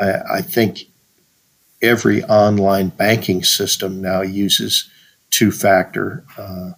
I, 0.00 0.14
I 0.36 0.42
think 0.42 0.80
every 1.82 2.24
online 2.24 2.88
banking 2.88 3.42
system 3.44 4.00
now 4.00 4.22
uses 4.22 4.88
two 5.30 5.50
factor 5.50 6.24
uh, 6.36 6.72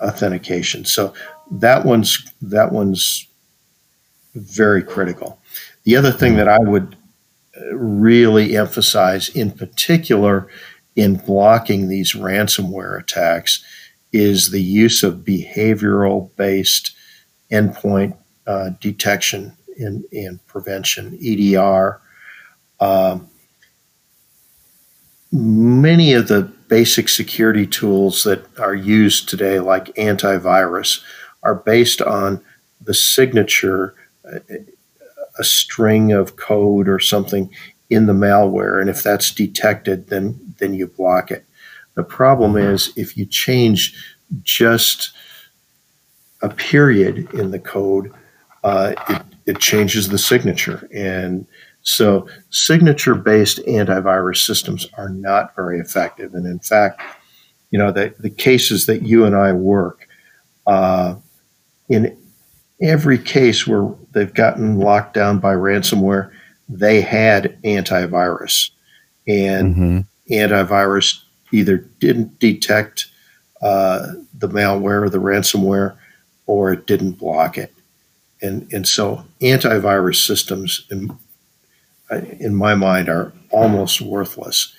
authentication. 0.00 0.84
So 0.84 1.12
that 1.50 1.84
one's 1.84 2.30
that 2.42 2.72
one's 2.72 3.26
very 4.34 4.82
critical. 4.82 5.40
The 5.84 5.96
other 5.96 6.12
thing 6.12 6.36
that 6.36 6.48
I 6.48 6.58
would 6.58 6.96
uh, 7.56 7.74
really 7.74 8.56
emphasize, 8.56 9.28
in 9.30 9.50
particular, 9.50 10.48
in 10.98 11.14
blocking 11.14 11.86
these 11.86 12.14
ransomware 12.14 13.00
attacks, 13.00 13.64
is 14.12 14.50
the 14.50 14.60
use 14.60 15.04
of 15.04 15.24
behavioral 15.24 16.34
based 16.34 16.90
endpoint 17.52 18.16
uh, 18.48 18.70
detection 18.80 19.56
and, 19.78 20.04
and, 20.12 20.44
prevention, 20.48 21.16
EDR. 21.22 22.00
Um, 22.80 23.28
many 25.30 26.14
of 26.14 26.26
the 26.26 26.42
basic 26.66 27.08
security 27.08 27.66
tools 27.66 28.24
that 28.24 28.44
are 28.58 28.74
used 28.74 29.28
today, 29.28 29.60
like 29.60 29.94
antivirus, 29.94 31.00
are 31.44 31.54
based 31.54 32.02
on 32.02 32.42
the 32.80 32.94
signature, 32.94 33.94
a 34.24 35.44
string 35.44 36.10
of 36.10 36.34
code 36.34 36.88
or 36.88 36.98
something 36.98 37.50
in 37.88 38.06
the 38.06 38.12
malware. 38.12 38.80
And 38.80 38.90
if 38.90 39.02
that's 39.02 39.30
detected, 39.30 40.08
then, 40.08 40.47
then 40.58 40.74
you 40.74 40.86
block 40.86 41.30
it. 41.30 41.44
The 41.94 42.04
problem 42.04 42.56
is 42.56 42.92
if 42.96 43.16
you 43.16 43.26
change 43.26 43.94
just 44.42 45.12
a 46.42 46.48
period 46.48 47.32
in 47.34 47.50
the 47.50 47.58
code, 47.58 48.12
uh, 48.62 48.94
it, 49.08 49.22
it 49.46 49.58
changes 49.58 50.08
the 50.08 50.18
signature. 50.18 50.88
And 50.94 51.46
so 51.82 52.28
signature 52.50 53.14
based 53.14 53.58
antivirus 53.66 54.44
systems 54.44 54.86
are 54.96 55.08
not 55.08 55.56
very 55.56 55.80
effective. 55.80 56.34
And 56.34 56.46
in 56.46 56.58
fact, 56.58 57.00
you 57.70 57.78
know, 57.78 57.90
the, 57.90 58.14
the 58.18 58.30
cases 58.30 58.86
that 58.86 59.02
you 59.02 59.24
and 59.24 59.34
I 59.34 59.52
work, 59.52 60.06
uh, 60.66 61.16
in 61.88 62.16
every 62.80 63.18
case 63.18 63.66
where 63.66 63.92
they've 64.12 64.32
gotten 64.32 64.78
locked 64.78 65.14
down 65.14 65.38
by 65.38 65.54
ransomware, 65.54 66.30
they 66.68 67.00
had 67.00 67.60
antivirus. 67.62 68.70
And 69.26 69.74
mm-hmm. 69.74 70.00
Antivirus 70.30 71.22
either 71.52 71.78
didn't 71.98 72.38
detect 72.38 73.06
uh, 73.62 74.08
the 74.34 74.48
malware 74.48 75.02
or 75.02 75.08
the 75.08 75.18
ransomware 75.18 75.96
or 76.46 76.72
it 76.72 76.86
didn't 76.86 77.12
block 77.12 77.58
it. 77.58 77.72
And, 78.40 78.72
and 78.72 78.86
so 78.86 79.24
antivirus 79.40 80.24
systems, 80.24 80.86
in, 80.90 81.16
in 82.40 82.54
my 82.54 82.74
mind, 82.74 83.08
are 83.08 83.32
almost 83.50 84.00
worthless. 84.00 84.74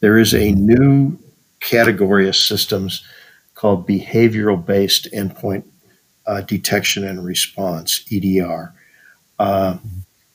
There 0.00 0.18
is 0.18 0.34
a 0.34 0.52
new 0.52 1.18
category 1.60 2.28
of 2.28 2.36
systems 2.36 3.04
called 3.54 3.86
behavioral 3.86 4.64
based 4.64 5.08
endpoint 5.12 5.64
uh, 6.26 6.40
detection 6.40 7.04
and 7.04 7.24
response, 7.24 8.04
EDR, 8.10 8.72
uh, 9.38 9.76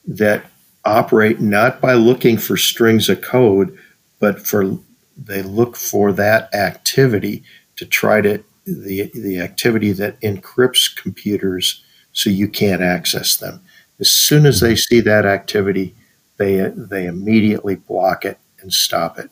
that 0.06 0.46
operate 0.86 1.42
not 1.42 1.82
by 1.82 1.94
looking 1.94 2.38
for 2.38 2.56
strings 2.56 3.10
of 3.10 3.22
code, 3.22 3.78
but 4.20 4.46
for 4.46 4.78
they 5.18 5.42
look 5.42 5.76
for 5.76 6.12
that 6.14 6.54
activity 6.54 7.44
to 7.76 7.86
try 7.86 8.22
to 8.22 8.44
the 8.66 9.10
the 9.14 9.40
activity 9.40 9.92
that 9.94 10.20
encrypts 10.22 10.96
computers 10.96 11.84
so 12.12 12.30
you 12.30 12.48
can't 12.48 12.82
access 12.82 13.38
them. 13.38 13.62
As 14.00 14.10
soon 14.10 14.46
as 14.46 14.60
they 14.60 14.76
see 14.76 15.00
that 15.02 15.26
activity, 15.26 15.96
they 16.38 16.72
they 16.76 17.06
immediately 17.06 17.76
block 17.76 18.26
it 18.26 18.40
and 18.60 18.74
stop 18.74 19.18
it. 19.18 19.30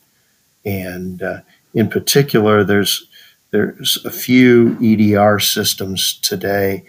And 0.63 1.21
uh, 1.21 1.41
in 1.73 1.89
particular, 1.89 2.63
there's 2.63 3.07
there's 3.51 3.97
a 4.05 4.11
few 4.11 4.77
EDR 4.81 5.39
systems 5.39 6.19
today 6.21 6.83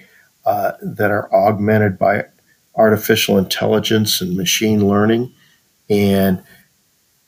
uh, 0.45 0.73
that 0.83 1.11
are 1.11 1.33
augmented 1.33 1.99
by 1.99 2.25
artificial 2.75 3.39
intelligence 3.39 4.21
and 4.21 4.37
machine 4.37 4.87
learning, 4.87 5.33
and 5.89 6.43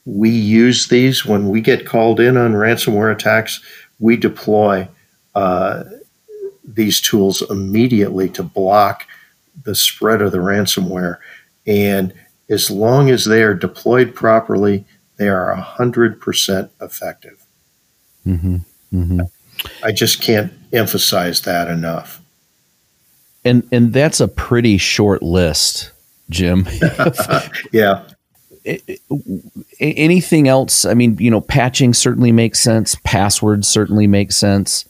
we 0.08 0.30
use 0.30 0.88
these 0.88 1.26
when 1.26 1.50
we 1.50 1.60
get 1.60 1.84
called 1.84 2.18
in 2.18 2.38
on 2.38 2.54
ransomware 2.54 3.12
attacks. 3.12 3.60
We 3.98 4.16
deploy 4.16 4.88
uh, 5.34 5.84
these 6.64 6.98
tools 6.98 7.42
immediately 7.50 8.30
to 8.30 8.42
block 8.42 9.06
the 9.64 9.74
spread 9.74 10.22
of 10.22 10.32
the 10.32 10.38
ransomware. 10.38 11.18
And 11.66 12.14
as 12.48 12.70
long 12.70 13.10
as 13.10 13.26
they 13.26 13.42
are 13.42 13.52
deployed 13.52 14.14
properly, 14.14 14.86
they 15.18 15.28
are 15.28 15.54
100% 15.54 16.70
effective. 16.80 17.44
Mm-hmm. 18.26 18.56
Mm-hmm. 18.94 19.20
I 19.84 19.92
just 19.92 20.22
can't 20.22 20.52
emphasize 20.72 21.42
that 21.42 21.68
enough. 21.68 22.22
And 23.44 23.66
and 23.70 23.92
that's 23.92 24.20
a 24.20 24.28
pretty 24.28 24.78
short 24.78 25.22
list, 25.22 25.92
Jim. 26.28 26.66
yeah. 27.72 28.04
Anything 29.80 30.48
else? 30.48 30.84
I 30.84 30.94
mean, 30.94 31.16
you 31.18 31.30
know, 31.30 31.40
patching 31.40 31.94
certainly 31.94 32.32
makes 32.32 32.60
sense. 32.60 32.96
Passwords 33.04 33.68
certainly 33.68 34.06
make 34.06 34.32
sense. 34.32 34.84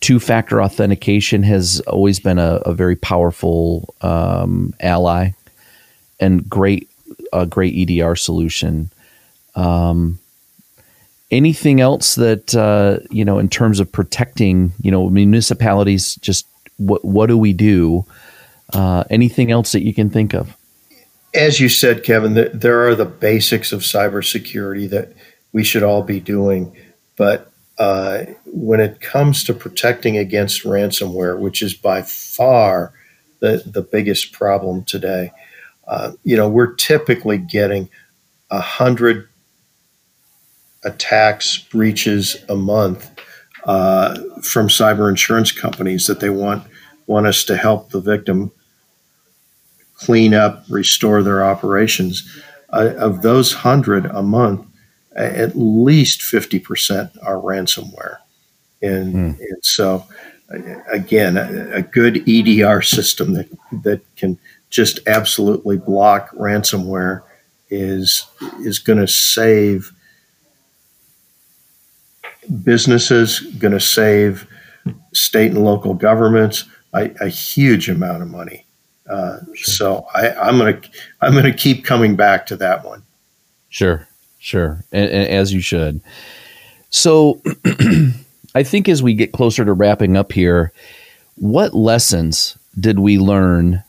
Two 0.00 0.20
factor 0.20 0.62
authentication 0.62 1.42
has 1.42 1.80
always 1.80 2.20
been 2.20 2.38
a, 2.38 2.56
a 2.64 2.72
very 2.72 2.96
powerful 2.96 3.94
um, 4.00 4.72
ally 4.80 5.30
and 6.20 6.48
great, 6.48 6.88
a 7.32 7.46
great 7.46 7.74
EDR 7.74 8.14
solution. 8.14 8.90
Um, 9.54 10.20
anything 11.30 11.80
else 11.80 12.14
that 12.14 12.54
uh, 12.54 12.98
you 13.10 13.24
know 13.24 13.38
in 13.38 13.48
terms 13.48 13.80
of 13.80 13.90
protecting 13.90 14.72
you 14.80 14.90
know 14.90 15.08
municipalities 15.10 16.14
just 16.16 16.46
what 16.78 17.04
what 17.04 17.26
do 17.26 17.36
we 17.36 17.52
do 17.52 18.04
uh, 18.72 19.04
anything 19.10 19.50
else 19.50 19.72
that 19.72 19.84
you 19.84 19.92
can 19.92 20.08
think 20.10 20.34
of 20.34 20.56
as 21.34 21.60
you 21.60 21.68
said 21.68 22.02
kevin 22.02 22.34
the, 22.34 22.50
there 22.54 22.86
are 22.88 22.94
the 22.94 23.04
basics 23.04 23.72
of 23.72 23.80
cybersecurity 23.80 24.88
that 24.88 25.12
we 25.52 25.64
should 25.64 25.82
all 25.82 26.02
be 26.02 26.20
doing 26.20 26.76
but 27.16 27.50
uh, 27.78 28.24
when 28.44 28.80
it 28.80 29.00
comes 29.00 29.44
to 29.44 29.54
protecting 29.54 30.16
against 30.16 30.64
ransomware 30.64 31.38
which 31.38 31.62
is 31.62 31.74
by 31.74 32.02
far 32.02 32.92
the, 33.40 33.62
the 33.66 33.82
biggest 33.82 34.32
problem 34.32 34.84
today 34.84 35.32
uh, 35.86 36.12
you 36.24 36.36
know 36.36 36.48
we're 36.48 36.74
typically 36.74 37.38
getting 37.38 37.88
a 38.50 38.60
hundred 38.60 39.28
attacks, 40.84 41.58
breaches 41.58 42.36
a 42.48 42.56
month 42.56 43.10
uh, 43.64 44.14
from 44.42 44.68
cyber 44.68 45.08
insurance 45.08 45.52
companies 45.52 46.06
that 46.06 46.20
they 46.20 46.30
want 46.30 46.64
want 47.06 47.26
us 47.26 47.44
to 47.44 47.56
help 47.56 47.90
the 47.90 48.00
victim 48.00 48.50
clean 49.98 50.34
up, 50.34 50.64
restore 50.68 51.22
their 51.22 51.44
operations. 51.44 52.28
Uh, 52.72 52.94
of 52.98 53.22
those 53.22 53.52
hundred 53.52 54.06
a 54.06 54.22
month, 54.22 54.66
at 55.16 55.56
least 55.56 56.22
fifty 56.22 56.58
percent 56.58 57.10
are 57.22 57.36
ransomware, 57.36 58.18
and, 58.82 59.14
mm. 59.14 59.38
and 59.38 59.64
so 59.64 60.06
again, 60.90 61.36
a, 61.36 61.76
a, 61.76 61.82
good 61.82 62.28
EDR 62.28 62.82
system 62.82 63.34
that 63.34 63.48
that 63.82 64.00
can 64.16 64.38
just 64.70 65.00
absolutely 65.06 65.76
block 65.76 66.30
ransomware 66.32 67.22
is 67.70 68.26
is 68.60 68.78
going 68.78 68.98
to 68.98 69.08
save 69.08 69.92
businesses, 72.62 73.40
going 73.58 73.72
to 73.72 73.80
save 73.80 74.46
state 75.12 75.52
and 75.52 75.64
local 75.64 75.94
governments 75.94 76.64
a, 76.94 77.10
a 77.20 77.28
huge 77.28 77.88
amount 77.88 78.22
of 78.22 78.28
money. 78.28 78.64
Uh, 79.08 79.38
sure. 79.54 79.56
So 79.56 80.06
I, 80.14 80.48
am 80.48 80.58
gonna 80.58 80.80
I'm 81.20 81.34
gonna 81.34 81.52
keep 81.52 81.84
coming 81.84 82.16
back 82.16 82.46
to 82.46 82.56
that 82.56 82.84
one. 82.84 83.02
Sure, 83.70 84.06
sure, 84.38 84.84
and, 84.92 85.10
and 85.10 85.28
as 85.28 85.52
you 85.52 85.60
should. 85.60 86.00
So 86.90 87.42
I 88.54 88.62
think 88.62 88.88
as 88.88 89.02
we 89.02 89.14
get 89.14 89.32
closer 89.32 89.64
to 89.64 89.72
wrapping 89.72 90.16
up 90.16 90.32
here, 90.32 90.72
what 91.36 91.74
lessons 91.74 92.58
did 92.78 92.98
we 92.98 93.18
learn 93.18 93.82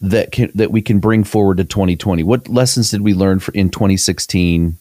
that 0.00 0.32
can 0.32 0.50
that 0.54 0.70
we 0.70 0.82
can 0.82 0.98
bring 0.98 1.24
forward 1.24 1.58
to 1.58 1.64
2020? 1.64 2.22
What 2.22 2.48
lessons 2.48 2.90
did 2.90 3.02
we 3.02 3.14
learn 3.14 3.40
for, 3.40 3.52
in 3.52 3.70
2016 3.70 4.78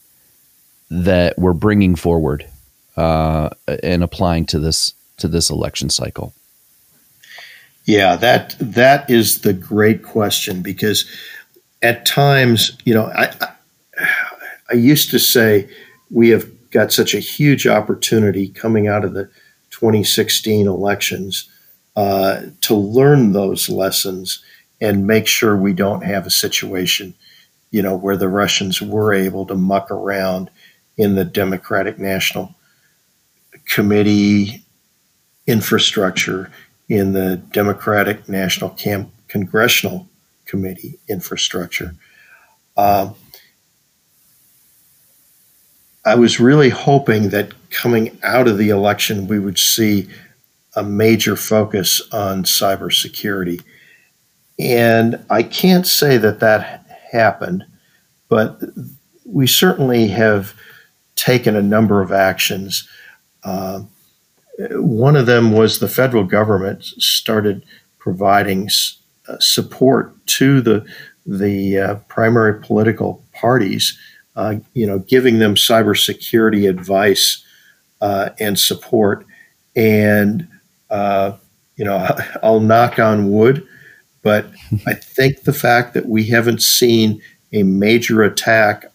that 0.89 1.37
we're 1.37 1.53
bringing 1.53 1.95
forward 1.95 2.45
uh, 2.97 3.49
and 3.81 4.03
applying 4.03 4.45
to 4.47 4.59
this 4.59 4.93
to 5.17 5.27
this 5.27 5.49
election 5.49 5.89
cycle? 5.89 6.33
Yeah, 7.85 8.15
that 8.15 8.55
that 8.59 9.09
is 9.09 9.41
the 9.41 9.53
great 9.53 10.03
question 10.03 10.61
because 10.61 11.05
at 11.81 12.05
times, 12.05 12.77
you 12.83 12.93
know, 12.95 13.05
I, 13.15 13.31
I, 13.39 13.55
I 14.71 14.73
used 14.73 15.11
to 15.11 15.19
say 15.19 15.69
we 16.09 16.29
have 16.29 16.47
got 16.71 16.91
such 16.91 17.13
a 17.13 17.19
huge 17.19 17.67
opportunity 17.67 18.49
coming 18.49 18.87
out 18.87 19.05
of 19.05 19.13
the 19.13 19.29
2016 19.69 20.67
elections 20.67 21.49
uh, 21.95 22.41
to 22.61 22.75
learn 22.75 23.31
those 23.31 23.69
lessons 23.69 24.43
and 24.81 25.07
make 25.07 25.27
sure 25.27 25.55
we 25.55 25.73
don't 25.73 26.03
have 26.03 26.25
a 26.25 26.31
situation, 26.31 27.13
you 27.71 27.81
know, 27.81 27.95
where 27.95 28.17
the 28.17 28.27
Russians 28.27 28.81
were 28.81 29.13
able 29.13 29.45
to 29.45 29.55
muck 29.55 29.91
around 29.91 30.49
in 30.97 31.15
the 31.15 31.25
Democratic 31.25 31.99
National 31.99 32.55
Committee 33.67 34.63
infrastructure, 35.47 36.51
in 36.87 37.13
the 37.13 37.37
Democratic 37.51 38.29
National 38.29 38.69
Camp 38.71 39.11
Congressional 39.27 40.07
Committee 40.45 40.99
infrastructure. 41.07 41.95
Uh, 42.77 43.11
I 46.05 46.15
was 46.15 46.39
really 46.39 46.69
hoping 46.69 47.29
that 47.29 47.53
coming 47.71 48.17
out 48.21 48.47
of 48.47 48.57
the 48.57 48.69
election, 48.69 49.27
we 49.27 49.39
would 49.39 49.57
see 49.57 50.07
a 50.75 50.83
major 50.83 51.35
focus 51.35 52.01
on 52.11 52.43
cybersecurity. 52.43 53.63
And 54.59 55.25
I 55.29 55.41
can't 55.41 55.87
say 55.87 56.17
that 56.17 56.39
that 56.41 56.85
happened, 57.11 57.65
but 58.29 58.61
we 59.25 59.47
certainly 59.47 60.07
have 60.09 60.53
taken 61.15 61.55
a 61.55 61.61
number 61.61 62.01
of 62.01 62.11
actions. 62.11 62.87
Uh, 63.43 63.81
one 64.59 65.15
of 65.15 65.25
them 65.25 65.51
was 65.51 65.79
the 65.79 65.87
federal 65.87 66.23
government 66.23 66.83
started 66.83 67.65
providing 67.99 68.69
uh, 69.27 69.37
support 69.39 70.13
to 70.27 70.61
the 70.61 70.85
the 71.25 71.79
uh, 71.79 71.95
primary 72.07 72.61
political 72.61 73.23
parties, 73.33 73.97
uh, 74.35 74.55
you 74.73 74.85
know, 74.85 74.99
giving 74.99 75.39
them 75.39 75.55
cybersecurity 75.55 76.69
advice 76.69 77.43
uh, 78.01 78.29
and 78.39 78.59
support. 78.59 79.25
And 79.75 80.47
uh, 80.89 81.33
you 81.75 81.85
know, 81.85 82.07
I'll 82.43 82.59
knock 82.59 82.99
on 82.99 83.31
wood, 83.31 83.65
but 84.21 84.47
I 84.87 84.93
think 84.93 85.43
the 85.43 85.53
fact 85.53 85.93
that 85.95 86.07
we 86.07 86.25
haven't 86.25 86.61
seen 86.61 87.21
a 87.53 87.63
major 87.63 88.23
attack 88.23 88.85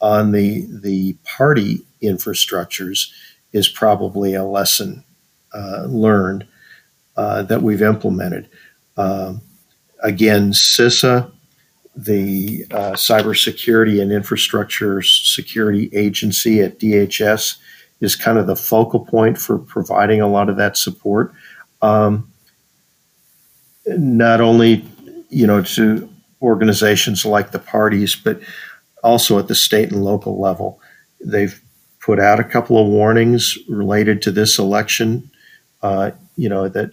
on 0.00 0.32
the 0.32 0.66
the 0.82 1.14
party 1.24 1.80
infrastructures 2.02 3.10
is 3.52 3.68
probably 3.68 4.34
a 4.34 4.44
lesson 4.44 5.04
uh, 5.54 5.84
learned 5.88 6.46
uh, 7.16 7.42
that 7.42 7.62
we've 7.62 7.82
implemented. 7.82 8.48
Um, 8.96 9.42
again, 10.02 10.52
CISA, 10.52 11.30
the 11.96 12.66
uh, 12.70 12.92
Cybersecurity 12.92 14.00
and 14.00 14.12
Infrastructure 14.12 15.02
Security 15.02 15.90
Agency 15.92 16.60
at 16.60 16.78
DHS, 16.78 17.56
is 18.00 18.16
kind 18.16 18.38
of 18.38 18.46
the 18.46 18.56
focal 18.56 19.00
point 19.00 19.36
for 19.38 19.58
providing 19.58 20.20
a 20.20 20.28
lot 20.28 20.48
of 20.48 20.56
that 20.56 20.76
support. 20.76 21.32
Um, 21.82 22.32
not 23.86 24.40
only, 24.40 24.84
you 25.28 25.46
know, 25.46 25.62
to 25.62 26.08
organizations 26.40 27.26
like 27.26 27.50
the 27.50 27.58
parties, 27.58 28.14
but 28.14 28.40
also 29.02 29.38
at 29.38 29.48
the 29.48 29.54
state 29.54 29.90
and 29.90 30.04
local 30.04 30.40
level. 30.40 30.80
They've 31.22 31.60
put 32.00 32.18
out 32.18 32.40
a 32.40 32.44
couple 32.44 32.78
of 32.78 32.88
warnings 32.88 33.58
related 33.68 34.22
to 34.22 34.30
this 34.30 34.58
election, 34.58 35.30
uh, 35.82 36.10
you 36.36 36.48
know, 36.48 36.68
that 36.68 36.92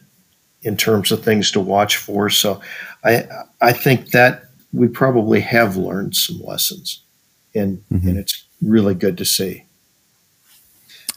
in 0.62 0.76
terms 0.76 1.12
of 1.12 1.24
things 1.24 1.52
to 1.52 1.60
watch 1.60 1.98
for. 1.98 2.30
So 2.30 2.62
I, 3.04 3.26
I 3.62 3.72
think 3.72 4.12
that 4.12 4.46
we 4.74 4.88
probably 4.88 5.40
have 5.42 5.78
learned 5.78 6.16
some 6.16 6.42
lessons, 6.42 7.02
and, 7.56 7.84
mm-hmm. 7.92 8.08
and 8.08 8.18
it's 8.18 8.44
really 8.62 8.96
good 8.96 9.18
to 9.18 9.26
see. 9.26 9.64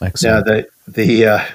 Excellent. 0.01 0.47
Now 0.47 0.53
the 0.53 0.67
the 0.87 1.25
uh, 1.25 1.45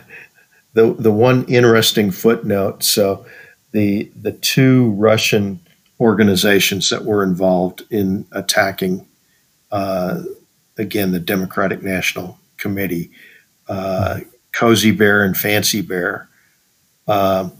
the 0.74 0.94
the 0.94 1.12
one 1.12 1.44
interesting 1.46 2.10
footnote. 2.10 2.84
So 2.84 3.26
the 3.72 4.10
the 4.20 4.32
two 4.32 4.90
Russian 4.90 5.60
organizations 6.00 6.90
that 6.90 7.04
were 7.04 7.24
involved 7.24 7.82
in 7.90 8.26
attacking 8.32 9.06
uh, 9.72 10.22
again 10.78 11.12
the 11.12 11.20
Democratic 11.20 11.82
National 11.82 12.38
Committee, 12.56 13.10
uh, 13.68 14.20
Cozy 14.52 14.90
Bear 14.90 15.24
and 15.24 15.36
Fancy 15.36 15.80
Bear. 15.82 16.28
Uh, 17.06 17.50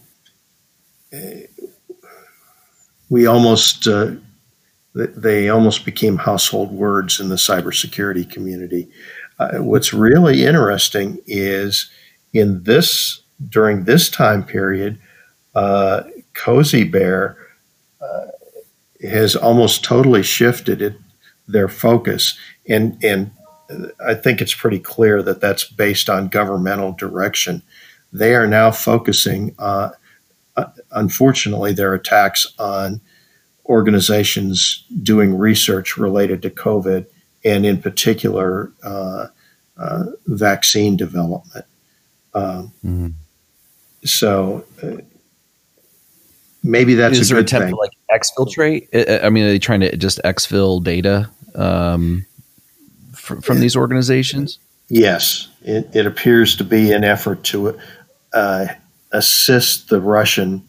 we 3.09 3.27
almost 3.27 3.87
uh, 3.87 4.13
they 4.95 5.49
almost 5.49 5.85
became 5.85 6.17
household 6.17 6.73
words 6.73 7.21
in 7.21 7.29
the 7.29 7.37
cybersecurity 7.37 8.29
community. 8.29 8.89
Uh, 9.39 9.59
what's 9.59 9.93
really 9.93 10.45
interesting 10.45 11.19
is 11.27 11.91
in 12.33 12.63
this 12.65 13.23
during 13.49 13.85
this 13.85 14.09
time 14.09 14.43
period, 14.43 14.99
uh, 15.55 16.03
Cozy 16.33 16.85
Bear 16.85 17.37
uh, 18.01 18.27
has 19.03 19.37
almost 19.37 19.85
totally 19.85 20.23
shifted 20.23 20.81
it, 20.81 20.95
their 21.49 21.69
focus, 21.69 22.39
and 22.69 23.03
and 23.05 23.31
I 24.05 24.15
think 24.15 24.41
it's 24.41 24.55
pretty 24.55 24.79
clear 24.79 25.23
that 25.23 25.41
that's 25.41 25.65
based 25.65 26.09
on 26.09 26.29
governmental 26.29 26.93
direction. 26.93 27.63
They 28.13 28.35
are 28.35 28.47
now 28.47 28.71
focusing, 28.71 29.55
uh, 29.59 29.91
unfortunately, 30.93 31.73
their 31.73 31.95
attacks 31.95 32.47
on 32.59 33.01
organizations 33.67 34.85
doing 35.03 35.37
research 35.37 35.97
related 35.97 36.43
to 36.43 36.51
COVID 36.51 37.07
and 37.45 37.67
in 37.67 37.81
particular 37.81 38.73
uh, 38.83 39.27
uh, 39.77 40.05
vaccine 40.27 40.97
development. 40.97 41.65
Um, 42.35 42.73
mm-hmm. 42.85 43.09
So 44.05 44.65
uh, 44.83 44.99
maybe 46.63 46.95
that's 46.95 47.19
is 47.19 47.31
a 47.31 47.35
there 47.35 47.43
good 47.43 47.49
attempt 47.49 47.67
thing. 47.67 47.75
to 47.75 47.81
like 47.81 47.93
exfiltrate? 48.11 49.25
I 49.25 49.31
mean, 49.31 49.45
are 49.45 49.49
they 49.49 49.59
trying 49.59 49.81
to 49.81 49.97
just 49.97 50.21
exfil 50.25 50.83
data 50.83 51.29
um, 51.57 52.27
fr- 53.13 53.41
from 53.41 53.61
these 53.61 53.77
organizations? 53.77 54.59
Yes, 54.89 55.49
it, 55.63 55.89
it, 55.95 56.07
appears 56.07 56.57
to 56.57 56.65
be 56.65 56.93
an 56.93 57.03
effort 57.03 57.43
to 57.45 57.77
uh, 58.33 58.67
assist 59.11 59.89
the 59.89 60.01
Russian 60.01 60.67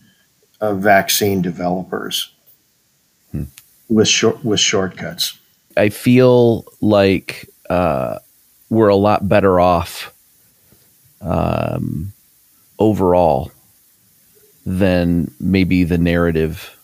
uh, 0.60 0.74
vaccine 0.74 1.42
developers 1.42 2.34
hmm. 3.32 3.44
with 3.90 4.08
short, 4.08 4.44
with 4.44 4.60
shortcuts. 4.60 5.38
I 5.76 5.90
feel 5.90 6.66
like 6.82 7.48
uh, 7.70 8.18
we're 8.70 8.88
a 8.88 8.96
lot 8.96 9.30
better 9.30 9.60
off 9.60 10.14
um, 11.22 12.14
overall 12.80 13.52
than 14.66 15.32
maybe 15.40 15.84
the 15.84 15.98
narrative 15.98 16.76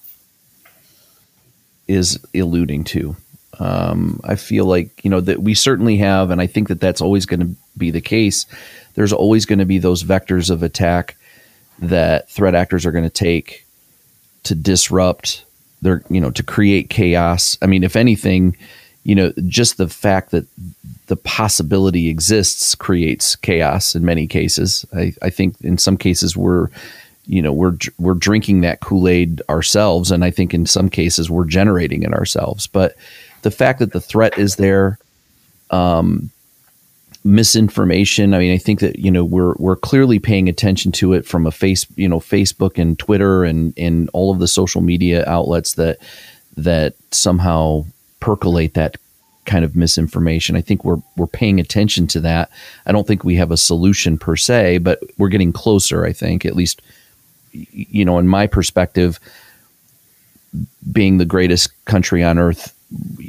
is 1.87 2.19
alluding 2.33 2.83
to. 2.83 3.15
Um, 3.63 4.19
I 4.25 4.35
feel 4.35 4.65
like 4.65 5.05
you 5.05 5.09
know 5.09 5.21
that 5.21 5.41
we 5.41 5.53
certainly 5.53 5.95
have, 5.97 6.31
and 6.31 6.41
I 6.41 6.47
think 6.47 6.67
that 6.67 6.81
that's 6.81 6.99
always 7.01 7.25
going 7.25 7.39
to 7.39 7.55
be 7.77 7.91
the 7.91 8.01
case. 8.01 8.45
There's 8.95 9.13
always 9.13 9.45
going 9.45 9.59
to 9.59 9.65
be 9.65 9.77
those 9.77 10.03
vectors 10.03 10.49
of 10.49 10.63
attack 10.63 11.15
that 11.79 12.29
threat 12.29 12.55
actors 12.55 12.85
are 12.85 12.91
going 12.91 13.05
to 13.05 13.09
take 13.09 13.65
to 14.43 14.53
disrupt 14.53 15.45
their, 15.81 16.03
you 16.09 16.19
know, 16.19 16.29
to 16.31 16.43
create 16.43 16.89
chaos. 16.89 17.57
I 17.61 17.67
mean, 17.67 17.85
if 17.85 17.95
anything, 17.95 18.57
you 19.05 19.15
know, 19.15 19.31
just 19.47 19.77
the 19.77 19.87
fact 19.87 20.31
that 20.31 20.45
the 21.07 21.15
possibility 21.15 22.09
exists 22.09 22.75
creates 22.75 23.37
chaos 23.37 23.95
in 23.95 24.03
many 24.03 24.27
cases. 24.27 24.85
I, 24.93 25.13
I 25.21 25.29
think 25.29 25.55
in 25.61 25.77
some 25.77 25.95
cases 25.95 26.35
we're, 26.35 26.67
you 27.27 27.41
know, 27.41 27.53
we're 27.53 27.77
we're 27.97 28.13
drinking 28.13 28.59
that 28.61 28.81
Kool 28.81 29.07
Aid 29.07 29.41
ourselves, 29.47 30.11
and 30.11 30.25
I 30.25 30.31
think 30.31 30.53
in 30.53 30.65
some 30.65 30.89
cases 30.89 31.29
we're 31.29 31.45
generating 31.45 32.03
it 32.03 32.13
ourselves. 32.13 32.67
But 32.67 32.97
the 33.43 33.51
fact 33.51 33.79
that 33.79 33.93
the 33.93 34.01
threat 34.01 34.37
is 34.37 34.55
there, 34.55 34.97
um, 35.69 36.31
misinformation. 37.23 38.33
I 38.33 38.39
mean, 38.39 38.53
I 38.53 38.57
think 38.57 38.79
that 38.79 38.99
you 38.99 39.11
know 39.11 39.23
we're 39.23 39.53
we're 39.57 39.75
clearly 39.75 40.19
paying 40.19 40.49
attention 40.49 40.91
to 40.93 41.13
it 41.13 41.25
from 41.25 41.45
a 41.45 41.51
face, 41.51 41.85
you 41.95 42.09
know, 42.09 42.19
Facebook 42.19 42.77
and 42.77 42.97
Twitter 42.97 43.43
and 43.43 43.73
and 43.77 44.09
all 44.13 44.31
of 44.31 44.39
the 44.39 44.47
social 44.47 44.81
media 44.81 45.23
outlets 45.27 45.73
that 45.75 45.99
that 46.57 46.95
somehow 47.11 47.85
percolate 48.19 48.73
that 48.73 48.97
kind 49.45 49.65
of 49.65 49.75
misinformation. 49.75 50.55
I 50.55 50.61
think 50.61 50.83
we're 50.85 51.01
we're 51.17 51.27
paying 51.27 51.59
attention 51.59 52.07
to 52.07 52.19
that. 52.21 52.49
I 52.85 52.91
don't 52.91 53.07
think 53.07 53.23
we 53.23 53.35
have 53.35 53.51
a 53.51 53.57
solution 53.57 54.17
per 54.17 54.35
se, 54.35 54.79
but 54.79 55.01
we're 55.17 55.29
getting 55.29 55.53
closer. 55.53 56.05
I 56.05 56.13
think 56.13 56.45
at 56.45 56.55
least, 56.55 56.81
you 57.51 58.05
know, 58.05 58.19
in 58.19 58.27
my 58.27 58.47
perspective, 58.47 59.19
being 60.91 61.17
the 61.17 61.25
greatest 61.25 61.71
country 61.85 62.23
on 62.23 62.37
earth, 62.37 62.72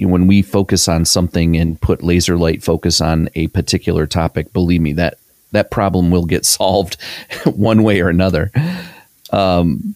when 0.01 0.27
we 0.27 0.43
focus 0.43 0.89
on 0.89 1.05
something 1.05 1.57
and 1.57 1.81
put 1.81 2.03
laser 2.03 2.37
light 2.37 2.63
focus 2.63 3.01
on 3.01 3.29
a 3.35 3.49
particular 3.49 4.07
topic, 4.07 4.53
believe 4.53 4.81
me 4.81 4.93
that 4.95 5.19
that 5.53 5.71
problem 5.71 6.11
will 6.11 6.27
get 6.27 6.45
solved 6.45 7.01
one 7.45 7.83
way 7.83 8.01
or 8.01 8.09
another. 8.09 8.51
Um, 9.33 9.95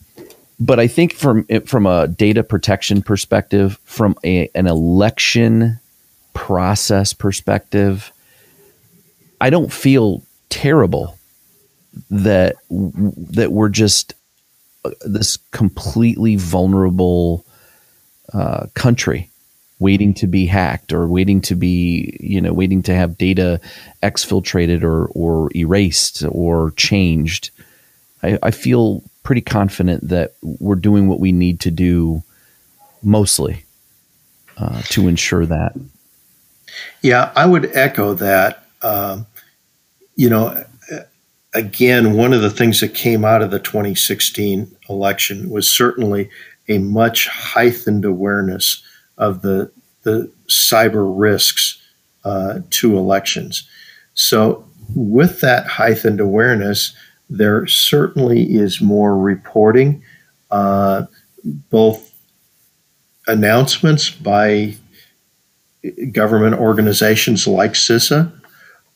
but 0.61 0.81
I 0.81 0.88
think 0.88 1.12
from 1.12 1.46
from 1.66 1.87
a 1.87 2.09
data 2.09 2.42
protection 2.42 3.02
perspective, 3.02 3.78
from 3.85 4.16
a, 4.24 4.50
an 4.54 4.66
election 4.66 5.78
process 6.35 7.12
perspective, 7.12 8.12
I 9.40 9.50
don't 9.50 9.72
feel 9.72 10.22
terrible 10.48 11.16
that 12.11 12.57
that 12.70 13.52
we're 13.52 13.68
just 13.68 14.14
uh, 14.85 14.90
this 15.02 15.37
completely 15.52 16.35
vulnerable 16.35 17.44
uh, 18.33 18.66
country 18.74 19.27
waiting 19.80 20.12
to 20.14 20.26
be 20.26 20.46
hacked 20.46 20.92
or 20.92 21.06
waiting 21.06 21.40
to 21.40 21.54
be 21.54 22.16
you 22.20 22.40
know 22.40 22.52
waiting 22.52 22.82
to 22.82 22.94
have 22.94 23.18
data 23.18 23.60
exfiltrated 24.02 24.82
or 24.82 25.06
or 25.08 25.50
erased 25.54 26.24
or 26.28 26.72
changed. 26.72 27.50
I, 28.22 28.38
I 28.42 28.50
feel 28.50 29.02
pretty 29.22 29.42
confident 29.42 30.08
that 30.08 30.34
we're 30.42 30.74
doing 30.74 31.06
what 31.08 31.20
we 31.20 31.32
need 31.32 31.60
to 31.60 31.70
do 31.70 32.22
mostly 33.02 33.64
uh, 34.56 34.82
to 34.82 35.06
ensure 35.06 35.46
that. 35.46 35.72
Yeah, 37.02 37.32
I 37.36 37.46
would 37.46 37.76
echo 37.76 38.14
that. 38.14 38.64
Um, 38.82 39.26
you 40.16 40.28
know, 40.28 40.64
again, 41.54 42.14
one 42.14 42.32
of 42.32 42.42
the 42.42 42.50
things 42.50 42.80
that 42.80 42.94
came 42.94 43.24
out 43.24 43.42
of 43.42 43.50
the 43.50 43.58
2016 43.58 44.74
election 44.88 45.50
was 45.50 45.72
certainly 45.72 46.31
a 46.68 46.79
much 46.79 47.29
heightened 47.29 48.04
awareness 48.04 48.83
of 49.19 49.42
the 49.42 49.71
the 50.04 50.31
cyber 50.48 51.12
risks 51.14 51.83
uh, 52.25 52.60
to 52.71 52.96
elections. 52.96 53.69
So, 54.14 54.64
with 54.94 55.40
that 55.40 55.66
heightened 55.66 56.21
awareness, 56.21 56.94
there 57.29 57.66
certainly 57.66 58.54
is 58.54 58.81
more 58.81 59.16
reporting, 59.19 60.02
uh, 60.50 61.04
both 61.44 62.12
announcements 63.27 64.10
by 64.10 64.77
government 66.12 66.56
organizations 66.56 67.46
like 67.46 67.73
CISA, 67.73 68.33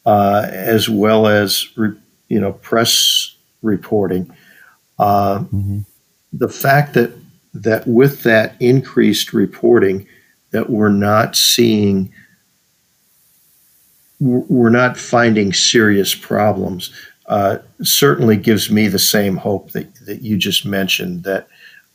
uh, 0.07 0.47
as 0.49 0.89
well 0.89 1.27
as 1.27 1.69
re, 1.77 1.95
you 2.29 2.41
know 2.41 2.55
press 2.55 3.37
reporting. 3.61 4.31
Uh, 4.99 5.41
mm-hmm. 5.41 5.81
The 6.33 6.49
fact 6.49 6.95
that 6.95 7.13
that 7.55 7.87
with 7.87 8.23
that 8.23 8.57
increased 8.61 9.33
reporting, 9.33 10.07
that 10.51 10.71
we're 10.71 10.89
not 10.89 11.37
seeing 11.37 12.13
we're 14.21 14.71
not 14.71 14.97
finding 14.97 15.53
serious 15.53 16.15
problems. 16.15 16.93
Uh, 17.27 17.59
certainly 17.83 18.37
gives 18.37 18.71
me 18.71 18.87
the 18.89 18.99
same 18.99 19.37
hope 19.37 19.71
that, 19.73 19.93
that 20.07 20.23
you 20.23 20.37
just 20.37 20.65
mentioned 20.67 21.25
that 21.25 21.49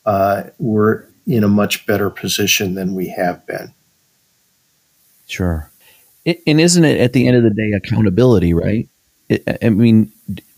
uh, 0.06 0.44
we're 0.58 1.06
in 1.26 1.44
a 1.44 1.48
much 1.48 1.86
better 1.86 2.10
position 2.10 2.76
than 2.76 2.96
we 2.96 3.08
have 3.08 3.46
been. 3.46 3.74
Sure. 5.28 5.70
And 6.26 6.60
isn't 6.60 6.84
it 6.84 7.00
at 7.00 7.14
the 7.14 7.28
end 7.28 7.38
of 7.38 7.44
the 7.44 7.50
day 7.50 7.72
accountability, 7.72 8.54
right? 8.54 8.90
I 9.62 9.70
mean, 9.70 10.12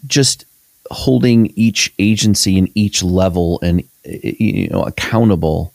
just 0.08 0.46
holding 0.92 1.48
each 1.56 1.94
agency 2.00 2.58
and 2.58 2.70
each 2.76 3.04
level 3.04 3.60
and 3.62 3.84
you 4.10 4.68
know 4.70 4.84
accountable 4.84 5.74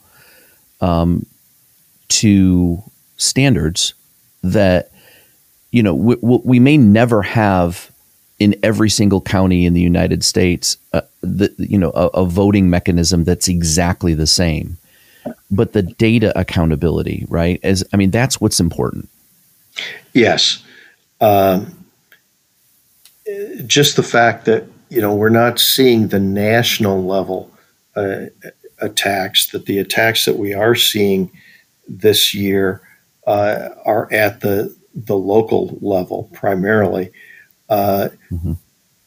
um, 0.81 1.25
to 2.09 2.83
standards 3.17 3.95
that 4.43 4.91
you 5.71 5.83
know 5.83 5.95
we, 5.95 6.17
we, 6.21 6.59
may 6.59 6.77
never 6.77 7.23
have 7.23 7.91
in 8.39 8.55
every 8.63 8.91
single 8.91 9.21
county 9.21 9.65
in 9.65 9.75
the 9.75 9.81
United 9.81 10.25
States 10.25 10.77
uh, 10.93 11.01
the 11.23 11.53
you 11.59 11.79
know 11.79 11.91
a, 11.91 12.09
a, 12.09 12.25
voting 12.25 12.69
mechanism 12.69 13.25
that's 13.25 13.49
exactly 13.49 14.15
the 14.15 14.27
same. 14.27 14.77
But 15.51 15.73
the 15.73 15.83
data 15.83 16.39
accountability 16.39 17.27
right 17.29 17.61
as 17.63 17.85
I 17.93 17.97
mean 17.97 18.11
that's 18.11 18.41
what's 18.41 18.61
important. 18.61 19.09
Yes. 20.13 20.63
Um, 21.21 21.85
just 23.67 23.97
the 23.97 24.03
fact 24.03 24.45
that 24.45 24.65
you 24.91 25.01
know 25.01 25.15
we're 25.15 25.31
not 25.31 25.59
seeing 25.59 26.09
the 26.09 26.21
national 26.21 27.03
level 27.05 27.51
uh, 27.97 28.27
attacks 28.81 29.49
that 29.49 29.67
the 29.67 29.79
attacks 29.79 30.25
that 30.25 30.37
we 30.37 30.53
are 30.53 30.75
seeing 30.75 31.31
this 31.89 32.35
year 32.35 32.81
uh, 33.27 33.69
are 33.85 34.13
at 34.13 34.41
the 34.41 34.75
the 34.95 35.17
local 35.17 35.77
level 35.81 36.31
primarily 36.33 37.11
uh, 37.69 38.09
mm-hmm. 38.31 38.53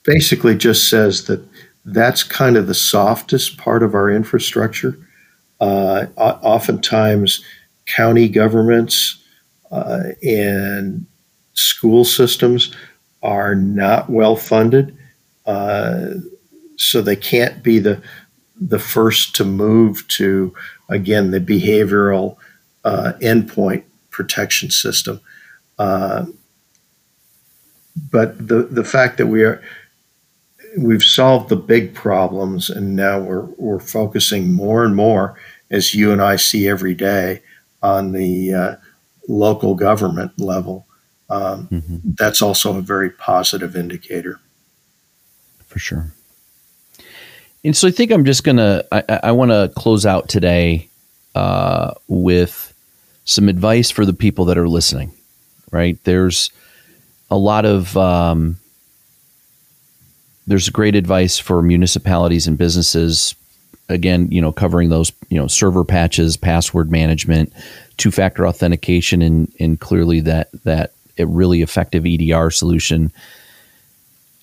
basically 0.03 0.55
just 0.55 0.89
says 0.89 1.25
that 1.25 1.43
that's 1.85 2.23
kind 2.23 2.57
of 2.57 2.67
the 2.67 2.73
softest 2.73 3.57
part 3.57 3.83
of 3.83 3.95
our 3.95 4.11
infrastructure 4.11 4.97
uh, 5.59 6.05
oftentimes 6.17 7.43
county 7.85 8.27
governments 8.27 9.23
uh, 9.71 10.09
and 10.23 11.05
school 11.53 12.05
systems 12.05 12.75
are 13.23 13.55
not 13.55 14.09
well 14.09 14.35
funded, 14.35 14.95
uh, 15.45 16.09
so 16.77 17.01
they 17.01 17.15
can't 17.15 17.63
be 17.63 17.79
the 17.79 18.01
the 18.59 18.79
first 18.79 19.35
to 19.35 19.45
move 19.45 20.07
to 20.07 20.53
again 20.89 21.31
the 21.31 21.39
behavioral 21.39 22.37
uh, 22.83 23.13
endpoint 23.21 23.83
protection 24.09 24.71
system. 24.71 25.19
Uh, 25.77 26.25
but 28.11 28.47
the 28.47 28.63
the 28.63 28.83
fact 28.83 29.17
that 29.17 29.27
we 29.27 29.43
are 29.43 29.61
we've 30.77 31.03
solved 31.03 31.49
the 31.49 31.55
big 31.55 31.93
problems 31.93 32.69
and 32.69 32.95
now 32.95 33.19
we're 33.19 33.45
we're 33.57 33.79
focusing 33.79 34.53
more 34.53 34.83
and 34.83 34.95
more 34.95 35.39
as 35.69 35.93
you 35.93 36.11
and 36.11 36.21
I 36.21 36.35
see 36.35 36.67
every 36.67 36.93
day 36.93 37.41
on 37.81 38.11
the 38.11 38.53
uh, 38.53 38.75
local 39.27 39.75
government 39.75 40.39
level 40.39 40.87
um, 41.29 41.67
mm-hmm. 41.67 41.97
that's 42.17 42.41
also 42.41 42.77
a 42.77 42.81
very 42.81 43.09
positive 43.09 43.75
indicator. 43.75 44.39
For 45.65 45.79
sure. 45.79 46.13
And 47.63 47.75
so 47.75 47.87
I 47.87 47.91
think 47.91 48.11
I'm 48.11 48.25
just 48.25 48.43
going 48.43 48.57
to, 48.57 48.85
I, 48.91 49.31
want 49.31 49.51
to 49.51 49.71
close 49.75 50.05
out 50.05 50.29
today 50.29 50.89
uh, 51.35 51.93
with 52.07 52.73
some 53.25 53.49
advice 53.49 53.89
for 53.89 54.05
the 54.05 54.13
people 54.13 54.45
that 54.45 54.57
are 54.57 54.69
listening, 54.69 55.11
right? 55.71 56.01
There's 56.03 56.51
a 57.29 57.37
lot 57.37 57.65
of, 57.65 57.97
um, 57.97 58.57
there's 60.47 60.69
great 60.69 60.95
advice 60.95 61.37
for 61.37 61.61
municipalities 61.61 62.47
and 62.47 62.57
businesses. 62.57 63.35
Again, 63.89 64.29
you 64.31 64.41
know, 64.41 64.51
covering 64.51 64.89
those, 64.89 65.11
you 65.29 65.37
know, 65.37 65.47
server 65.47 65.83
patches, 65.83 66.37
password 66.37 66.89
management, 66.89 67.53
two-factor 67.97 68.47
authentication, 68.47 69.21
and 69.21 69.51
and 69.59 69.79
clearly 69.79 70.21
that 70.21 70.49
that 70.63 70.93
a 71.17 71.25
really 71.25 71.61
effective 71.61 72.05
EDR 72.05 72.49
solution. 72.49 73.11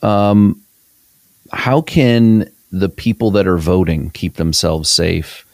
Um, 0.03 0.61
how 1.53 1.83
can 1.83 2.51
the 2.81 2.89
people 2.89 3.31
that 3.33 3.47
are 3.47 3.59
voting 3.59 4.11
keep 4.11 4.35
themselves 4.35 4.89
safe? 4.91 5.47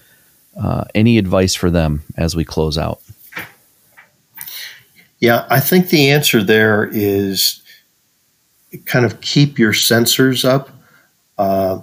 Uh, 0.61 0.85
any 0.95 1.19
advice 1.19 1.55
for 1.55 1.71
them 1.71 2.03
as 2.17 2.35
we 2.35 2.45
close 2.45 2.77
out? 2.77 3.01
Yeah, 5.21 5.47
I 5.51 5.61
think 5.61 5.91
the 5.91 6.11
answer 6.11 6.43
there 6.43 6.89
is 6.91 7.63
kind 8.87 9.05
of 9.05 9.21
keep 9.21 9.59
your 9.59 9.73
sensors 9.73 10.45
up. 10.45 10.71
Uh, 11.37 11.81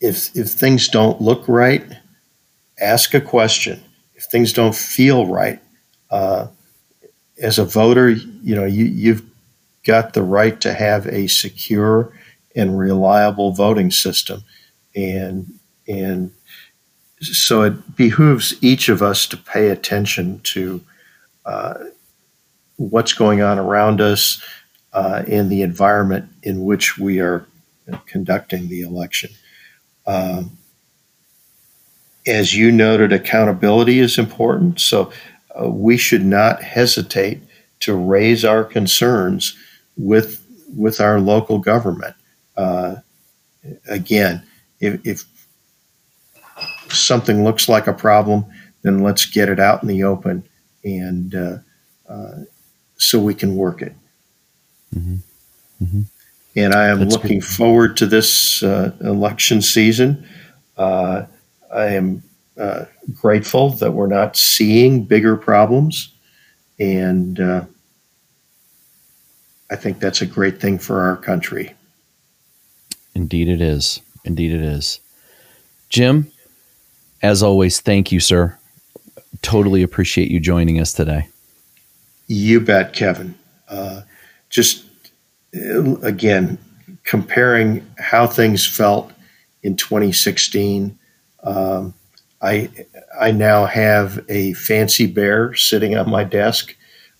if 0.00 0.34
if 0.36 0.48
things 0.48 0.88
don't 0.88 1.20
look 1.20 1.48
right, 1.48 1.84
ask 2.78 3.14
a 3.14 3.20
question. 3.20 3.82
If 4.14 4.24
things 4.24 4.52
don't 4.52 4.74
feel 4.74 5.26
right, 5.26 5.60
uh, 6.10 6.48
as 7.40 7.58
a 7.58 7.64
voter, 7.64 8.10
you 8.10 8.54
know, 8.54 8.64
you, 8.64 8.84
you've 8.84 9.22
got 9.84 10.14
the 10.14 10.22
right 10.22 10.60
to 10.60 10.72
have 10.72 11.06
a 11.06 11.26
secure 11.26 12.12
and 12.54 12.78
reliable 12.78 13.52
voting 13.52 13.90
system. 13.90 14.42
And, 14.96 15.58
and 15.86 16.32
so 17.20 17.62
it 17.62 17.96
behooves 17.96 18.54
each 18.60 18.88
of 18.88 19.02
us 19.02 19.26
to 19.28 19.36
pay 19.36 19.68
attention 19.68 20.40
to 20.40 20.82
uh, 21.44 21.74
what's 22.76 23.12
going 23.12 23.42
on 23.42 23.58
around 23.58 24.00
us 24.00 24.42
uh, 24.92 25.22
and 25.28 25.50
the 25.50 25.62
environment 25.62 26.28
in 26.42 26.64
which 26.64 26.98
we 26.98 27.20
are 27.20 27.46
conducting 28.06 28.68
the 28.68 28.80
election. 28.80 29.30
Um, 30.06 30.58
as 32.26 32.54
you 32.54 32.72
noted, 32.72 33.12
accountability 33.12 34.00
is 34.00 34.18
important. 34.18 34.80
So 34.80 35.12
uh, 35.58 35.70
we 35.70 35.96
should 35.96 36.24
not 36.24 36.62
hesitate 36.62 37.40
to 37.80 37.94
raise 37.94 38.44
our 38.44 38.64
concerns 38.64 39.56
with 39.96 40.42
with 40.76 41.00
our 41.00 41.20
local 41.20 41.58
government. 41.58 42.14
Uh, 42.56 42.96
again, 43.88 44.42
if, 44.80 45.06
if, 45.06 45.24
something 46.88 47.42
looks 47.44 47.68
like 47.68 47.88
a 47.88 47.92
problem, 47.92 48.44
then 48.82 49.00
let's 49.00 49.26
get 49.26 49.48
it 49.48 49.58
out 49.58 49.82
in 49.82 49.88
the 49.88 50.04
open, 50.04 50.44
and 50.84 51.34
uh, 51.34 51.58
uh 52.08 52.44
so 52.96 53.18
we 53.18 53.34
can 53.34 53.56
work 53.56 53.82
it. 53.82 53.92
Mm-hmm. 54.94 55.16
Mm-hmm. 55.84 56.00
And 56.56 56.74
I 56.74 56.88
am 56.88 57.00
That's 57.00 57.12
looking 57.12 57.40
good. 57.40 57.48
forward 57.48 57.96
to 57.98 58.06
this 58.06 58.62
uh, 58.62 58.92
election 59.00 59.60
season. 59.60 60.26
Uh, 60.78 61.26
I 61.72 61.86
am 61.86 62.22
uh, 62.58 62.86
grateful 63.14 63.70
that 63.70 63.92
we're 63.92 64.06
not 64.06 64.36
seeing 64.36 65.04
bigger 65.04 65.36
problems. 65.36 66.12
And 66.78 67.38
uh, 67.38 67.64
I 69.70 69.76
think 69.76 69.98
that's 69.98 70.22
a 70.22 70.26
great 70.26 70.60
thing 70.60 70.78
for 70.78 71.02
our 71.02 71.16
country. 71.16 71.74
Indeed, 73.14 73.48
it 73.48 73.60
is. 73.60 74.00
Indeed, 74.26 74.52
it 74.52 74.60
is. 74.60 75.00
Jim, 75.88 76.30
as 77.22 77.42
always, 77.42 77.80
thank 77.80 78.10
you, 78.10 78.20
sir. 78.20 78.58
Totally 79.42 79.82
appreciate 79.82 80.30
you 80.30 80.40
joining 80.40 80.80
us 80.80 80.92
today. 80.92 81.28
You 82.26 82.60
bet, 82.60 82.92
Kevin. 82.92 83.36
Uh, 83.68 84.02
just 84.50 84.84
uh, 85.54 85.96
again, 85.98 86.58
comparing 87.04 87.86
how 87.98 88.26
things 88.26 88.66
felt 88.66 89.12
in 89.62 89.76
2016. 89.76 90.98
Um, 91.42 91.94
I 92.42 92.68
I 93.18 93.30
now 93.30 93.66
have 93.66 94.24
a 94.28 94.52
fancy 94.54 95.06
bear 95.06 95.54
sitting 95.54 95.96
on 95.96 96.10
my 96.10 96.24
desk 96.24 96.76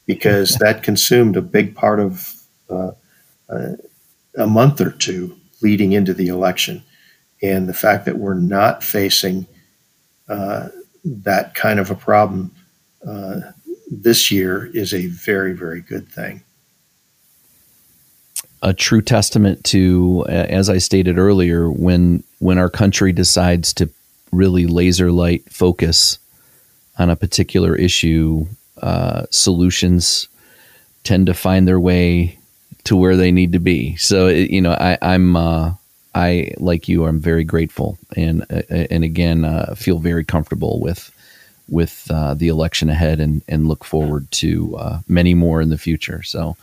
because 0.06 0.56
that 0.60 0.82
consumed 0.82 1.36
a 1.36 1.42
big 1.42 1.74
part 1.74 2.00
of 2.00 2.34
uh, 2.68 2.90
uh, 3.48 3.72
a 4.36 4.46
month 4.46 4.80
or 4.80 4.90
two 4.90 5.36
leading 5.62 5.92
into 5.92 6.12
the 6.12 6.28
election, 6.28 6.82
and 7.42 7.68
the 7.68 7.74
fact 7.74 8.04
that 8.06 8.18
we're 8.18 8.34
not 8.34 8.82
facing 8.82 9.46
uh, 10.28 10.68
that 11.04 11.54
kind 11.54 11.78
of 11.78 11.90
a 11.90 11.94
problem 11.94 12.50
uh, 13.06 13.40
this 13.90 14.30
year 14.30 14.66
is 14.74 14.92
a 14.92 15.06
very 15.06 15.52
very 15.52 15.80
good 15.80 16.08
thing. 16.08 16.42
A 18.62 18.72
true 18.72 19.02
testament 19.02 19.62
to, 19.64 20.24
as 20.28 20.68
I 20.68 20.78
stated 20.78 21.18
earlier, 21.18 21.70
when 21.70 22.24
when 22.38 22.58
our 22.58 22.70
country 22.70 23.12
decides 23.12 23.72
to 23.74 23.88
really 24.32 24.66
laser 24.66 25.12
light 25.12 25.44
focus 25.52 26.18
on 26.98 27.10
a 27.10 27.16
particular 27.16 27.76
issue, 27.76 28.46
uh, 28.82 29.26
solutions 29.30 30.28
tend 31.04 31.26
to 31.26 31.34
find 31.34 31.68
their 31.68 31.78
way 31.78 32.38
to 32.84 32.96
where 32.96 33.16
they 33.16 33.30
need 33.30 33.52
to 33.52 33.58
be. 33.58 33.96
So 33.96 34.28
you 34.28 34.60
know, 34.60 34.72
I, 34.72 34.98
I'm 35.02 35.36
uh, 35.36 35.74
I 36.16 36.52
like 36.56 36.88
you, 36.88 37.04
I'm 37.04 37.20
very 37.20 37.44
grateful, 37.44 37.98
and 38.16 38.42
uh, 38.50 38.62
and 38.70 39.04
again, 39.04 39.44
uh, 39.44 39.74
feel 39.76 39.98
very 39.98 40.24
comfortable 40.24 40.80
with 40.80 41.12
with 41.68 42.10
uh, 42.10 42.32
the 42.32 42.48
election 42.48 42.88
ahead, 42.88 43.20
and 43.20 43.42
and 43.48 43.68
look 43.68 43.84
forward 43.84 44.30
to 44.32 44.74
uh, 44.78 45.00
many 45.06 45.34
more 45.34 45.60
in 45.60 45.68
the 45.68 45.78
future. 45.78 46.22
So. 46.22 46.56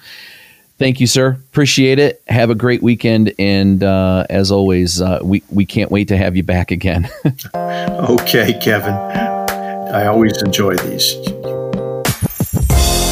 Thank 0.80 1.00
you, 1.00 1.06
sir. 1.06 1.30
Appreciate 1.30 2.00
it. 2.00 2.24
Have 2.28 2.50
a 2.50 2.56
great 2.56 2.82
weekend, 2.82 3.32
and 3.38 3.84
uh, 3.84 4.26
as 4.28 4.52
always, 4.52 5.02
uh, 5.02 5.20
we 5.22 5.44
we 5.52 5.68
can't 5.68 5.92
wait 5.92 6.08
to 6.08 6.18
have 6.18 6.36
you 6.36 6.42
back 6.42 6.72
again. 6.72 7.08
okay, 7.56 8.60
Kevin. 8.60 8.96
I 8.96 10.08
always 10.08 10.42
enjoy 10.42 10.76
these. 10.78 11.16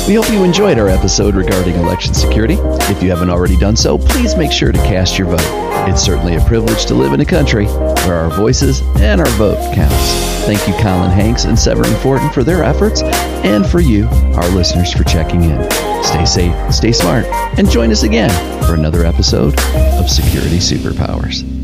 We 0.08 0.16
hope 0.16 0.30
you 0.32 0.44
enjoyed 0.44 0.80
our 0.80 0.90
episode 0.90 1.36
regarding 1.36 1.76
election 1.76 2.16
security. 2.16 2.58
If 2.90 3.04
you 3.04 3.12
haven't 3.12 3.30
already 3.30 3.58
done 3.58 3.78
so, 3.78 4.00
please 4.00 4.36
make 4.36 4.52
sure 4.52 4.72
to 4.72 4.80
cast 4.80 5.20
your 5.20 5.28
vote. 5.28 5.71
It's 5.90 6.02
certainly 6.02 6.36
a 6.36 6.42
privilege 6.42 6.86
to 6.86 6.94
live 6.94 7.14
in 7.14 7.22
a 7.22 7.26
country 7.26 7.66
where 7.66 8.16
our 8.16 8.30
voices 8.30 8.82
and 8.98 9.20
our 9.20 9.30
vote 9.32 9.58
counts. 9.74 10.32
Thank 10.46 10.68
you, 10.68 10.74
Colin 10.76 11.12
Hanks 11.12 11.46
and 11.46 11.58
Severin 11.58 11.94
Fortin, 11.98 12.30
for 12.32 12.44
their 12.44 12.64
efforts, 12.64 13.02
and 13.04 13.66
for 13.66 13.80
you, 13.80 14.08
our 14.36 14.50
listeners, 14.50 14.92
for 14.94 15.04
checking 15.04 15.44
in. 15.44 15.72
Stay 16.04 16.26
safe, 16.26 16.74
stay 16.74 16.92
smart, 16.92 17.26
and 17.58 17.70
join 17.70 17.92
us 17.92 18.04
again 18.04 18.32
for 18.66 18.74
another 18.74 19.06
episode 19.06 19.60
of 20.00 20.10
Security 20.10 20.58
Superpowers. 20.58 21.61